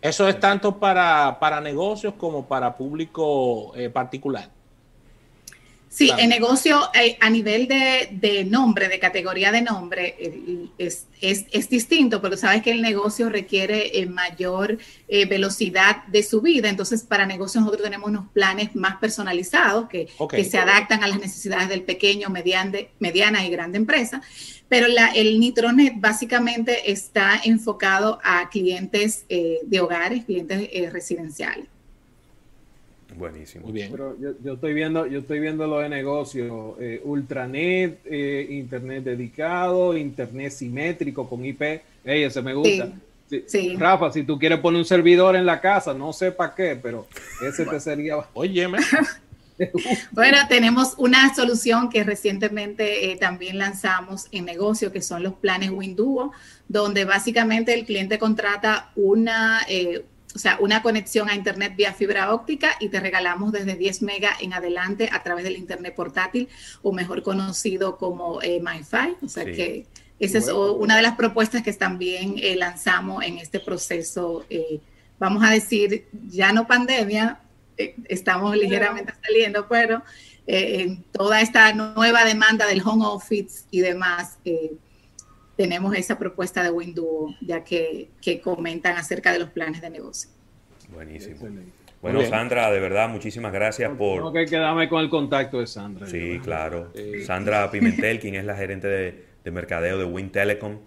Eso 0.00 0.28
es 0.28 0.38
tanto 0.38 0.78
para, 0.78 1.38
para 1.40 1.60
negocios 1.60 2.14
como 2.14 2.46
para 2.46 2.76
público 2.76 3.72
eh, 3.74 3.90
particular. 3.90 4.50
Sí, 5.88 6.10
el 6.18 6.28
negocio 6.28 6.90
eh, 6.92 7.16
a 7.20 7.30
nivel 7.30 7.68
de, 7.68 8.44
nombre, 8.44 8.88
de 8.88 8.98
categoría 8.98 9.50
de 9.50 9.62
nombre, 9.62 10.14
es, 10.76 11.06
distinto, 11.70 12.20
porque 12.20 12.36
sabes 12.36 12.62
que 12.62 12.72
el 12.72 12.82
negocio 12.82 13.30
requiere 13.30 13.98
eh, 13.98 14.06
mayor 14.06 14.78
eh, 15.08 15.24
velocidad 15.26 16.04
de 16.08 16.22
subida. 16.22 16.68
Entonces, 16.68 17.02
para 17.02 17.24
negocios 17.24 17.64
nosotros 17.64 17.84
tenemos 17.84 18.08
unos 18.10 18.28
planes 18.32 18.74
más 18.74 18.96
personalizados 18.96 19.88
que, 19.88 20.08
se 20.44 20.58
adaptan 20.58 21.02
a 21.02 21.08
las 21.08 21.18
necesidades 21.18 21.68
del 21.68 21.82
pequeño, 21.82 22.28
mediana 22.28 23.46
y 23.46 23.50
grande 23.50 23.78
empresa. 23.78 24.20
Pero 24.68 24.88
la, 24.88 25.12
el 25.12 25.38
Nitronet 25.38 25.94
básicamente 25.96 26.90
está 26.90 27.40
enfocado 27.44 28.18
a 28.22 28.50
clientes 28.50 29.24
de 29.28 29.80
hogares, 29.80 30.24
clientes 30.24 30.68
residenciales. 30.92 31.68
Buenísimo. 33.14 33.66
Muy 33.66 33.72
bien. 33.72 33.90
Pero 33.90 34.16
yo, 34.18 34.54
estoy 34.54 34.74
viendo, 34.74 35.06
yo 35.06 35.20
estoy 35.20 35.38
viendo 35.38 35.66
lo 35.66 35.78
de 35.78 35.88
negocio, 35.88 36.76
eh, 36.80 37.00
ultranet, 37.04 38.00
eh, 38.04 38.46
internet 38.50 39.04
dedicado, 39.04 39.96
internet 39.96 40.52
simétrico 40.52 41.28
con 41.28 41.44
IP. 41.44 41.62
Ey, 42.04 42.24
ese 42.24 42.42
me 42.42 42.54
gusta. 42.54 42.92
Sí. 43.46 43.74
Rafa, 43.76 44.12
si 44.12 44.22
tú 44.22 44.38
quieres 44.38 44.60
poner 44.60 44.78
un 44.78 44.84
servidor 44.84 45.34
en 45.34 45.46
la 45.46 45.60
casa, 45.60 45.92
no 45.92 46.12
sé 46.12 46.30
para 46.30 46.54
qué, 46.54 46.78
pero 46.80 47.06
ese 47.42 47.64
te 47.64 47.80
sería. 47.80 48.16
Óyeme. 48.34 48.78
bueno, 50.12 50.38
tenemos 50.48 50.94
una 50.98 51.34
solución 51.34 51.88
que 51.88 52.04
recientemente 52.04 53.10
eh, 53.10 53.16
también 53.16 53.58
lanzamos 53.58 54.28
en 54.30 54.44
negocio, 54.44 54.92
que 54.92 55.02
son 55.02 55.22
los 55.22 55.34
planes 55.34 55.70
Winduo, 55.70 56.32
donde 56.68 57.04
básicamente 57.04 57.74
el 57.74 57.84
cliente 57.84 58.18
contrata 58.18 58.92
una, 58.94 59.60
o 60.36 60.38
sea, 60.38 60.58
una 60.60 60.82
conexión 60.82 61.30
a 61.30 61.34
Internet 61.34 61.76
vía 61.76 61.94
fibra 61.94 62.34
óptica 62.34 62.76
y 62.78 62.90
te 62.90 63.00
regalamos 63.00 63.52
desde 63.52 63.74
10 63.74 64.02
megas 64.02 64.42
en 64.42 64.52
adelante 64.52 65.08
a 65.10 65.22
través 65.22 65.44
del 65.44 65.56
Internet 65.56 65.94
portátil 65.94 66.50
o 66.82 66.92
mejor 66.92 67.22
conocido 67.22 67.96
como 67.96 68.42
eh, 68.42 68.60
MyFi. 68.60 69.16
O 69.24 69.28
sea 69.30 69.46
que 69.46 69.86
esa 70.20 70.36
es 70.36 70.48
una 70.48 70.94
de 70.94 71.00
las 71.00 71.16
propuestas 71.16 71.62
que 71.62 71.72
también 71.72 72.34
eh, 72.36 72.54
lanzamos 72.54 73.24
en 73.24 73.38
este 73.38 73.60
proceso. 73.60 74.44
Eh, 74.50 74.78
vamos 75.18 75.42
a 75.42 75.50
decir, 75.50 76.06
ya 76.28 76.52
no 76.52 76.66
pandemia, 76.66 77.40
estamos 78.04 78.54
ligeramente 78.58 79.14
saliendo, 79.22 79.66
pero 79.68 80.02
en 80.46 81.02
toda 81.12 81.40
esta 81.40 81.72
nueva 81.72 82.26
demanda 82.26 82.66
del 82.66 82.82
home 82.86 83.06
office 83.06 83.64
y 83.70 83.80
demás, 83.80 84.36
tenemos 85.56 85.94
esa 85.96 86.18
propuesta 86.18 86.62
de 86.62 86.70
Winduo, 86.70 87.34
ya 87.40 87.64
que, 87.64 88.10
comentan 88.42 88.96
acerca 88.96 89.32
de 89.32 89.38
los 89.38 89.50
planes 89.50 89.80
de 89.80 89.90
negocio. 89.90 90.30
Buenísimo. 90.92 91.48
Bueno, 92.02 92.22
Sandra, 92.22 92.70
de 92.70 92.78
verdad, 92.78 93.08
muchísimas 93.08 93.52
gracias 93.52 93.90
por... 93.96 94.18
Tengo 94.18 94.32
que 94.32 94.44
quedarme 94.44 94.88
con 94.88 95.00
el 95.00 95.08
contacto 95.08 95.58
de 95.58 95.66
Sandra. 95.66 96.06
Sí, 96.06 96.38
claro. 96.42 96.92
Sandra 97.24 97.70
Pimentel, 97.70 98.20
quien 98.20 98.34
es 98.34 98.44
la 98.44 98.54
gerente 98.54 98.86
de, 98.86 99.50
mercadeo 99.50 99.98
de 99.98 100.04
Win 100.04 100.30
Telecom. 100.30 100.78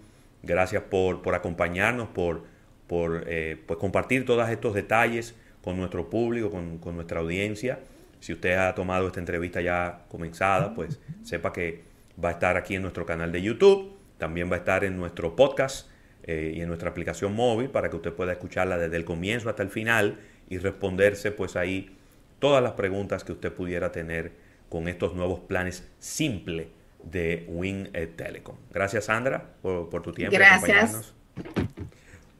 Gracias 0.42 0.84
por, 0.84 1.20
por 1.20 1.34
acompañarnos, 1.34 2.08
por, 2.08 2.44
por 2.86 3.24
eh, 3.26 3.60
pues 3.66 3.78
compartir 3.78 4.24
todos 4.24 4.48
estos 4.48 4.74
detalles 4.74 5.34
con 5.62 5.76
nuestro 5.76 6.08
público, 6.08 6.50
con, 6.50 6.78
con 6.78 6.94
nuestra 6.94 7.20
audiencia. 7.20 7.80
Si 8.20 8.32
usted 8.32 8.56
ha 8.56 8.74
tomado 8.74 9.08
esta 9.08 9.20
entrevista 9.20 9.60
ya 9.60 10.04
comenzada, 10.08 10.74
pues 10.74 11.00
sepa 11.22 11.52
que 11.52 11.82
va 12.22 12.30
a 12.30 12.32
estar 12.32 12.56
aquí 12.56 12.76
en 12.76 12.82
nuestro 12.82 13.04
canal 13.04 13.32
de 13.32 13.42
YouTube 13.42 13.99
también 14.20 14.48
va 14.48 14.54
a 14.54 14.58
estar 14.58 14.84
en 14.84 14.96
nuestro 14.96 15.34
podcast 15.34 15.88
eh, 16.22 16.52
y 16.54 16.60
en 16.60 16.68
nuestra 16.68 16.90
aplicación 16.90 17.34
móvil 17.34 17.70
para 17.70 17.90
que 17.90 17.96
usted 17.96 18.12
pueda 18.12 18.30
escucharla 18.30 18.78
desde 18.78 18.96
el 18.96 19.04
comienzo 19.04 19.50
hasta 19.50 19.64
el 19.64 19.70
final 19.70 20.20
y 20.48 20.58
responderse 20.58 21.32
pues 21.32 21.56
ahí 21.56 21.96
todas 22.38 22.62
las 22.62 22.72
preguntas 22.72 23.24
que 23.24 23.32
usted 23.32 23.52
pudiera 23.52 23.90
tener 23.90 24.32
con 24.68 24.86
estos 24.86 25.14
nuevos 25.14 25.40
planes 25.40 25.88
simples 25.98 26.68
de 27.02 27.44
Win 27.48 27.90
Telecom. 28.16 28.56
Gracias 28.70 29.06
Sandra 29.06 29.42
por, 29.62 30.02
tu 30.02 30.12
tiempo. 30.12 30.36
Gracias. 30.36 31.12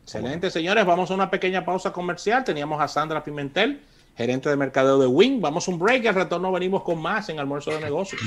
Excelente, 0.02 0.50
señores. 0.50 0.84
Vamos 0.84 1.10
a 1.10 1.14
una 1.14 1.30
pequeña 1.30 1.64
pausa 1.64 1.92
comercial. 1.92 2.44
Teníamos 2.44 2.80
a 2.80 2.88
Sandra 2.88 3.22
Pimentel, 3.22 3.80
gerente 4.16 4.48
de 4.48 4.56
mercadeo 4.56 4.98
de 4.98 5.06
Wing. 5.06 5.40
Vamos 5.40 5.68
a 5.68 5.70
un 5.70 5.78
break 5.78 6.04
y 6.04 6.08
al 6.08 6.14
retorno 6.14 6.50
venimos 6.50 6.82
con 6.82 7.00
más 7.00 7.28
en 7.28 7.38
Almuerzo 7.38 7.70
de 7.70 7.80
Negocios. 7.80 8.20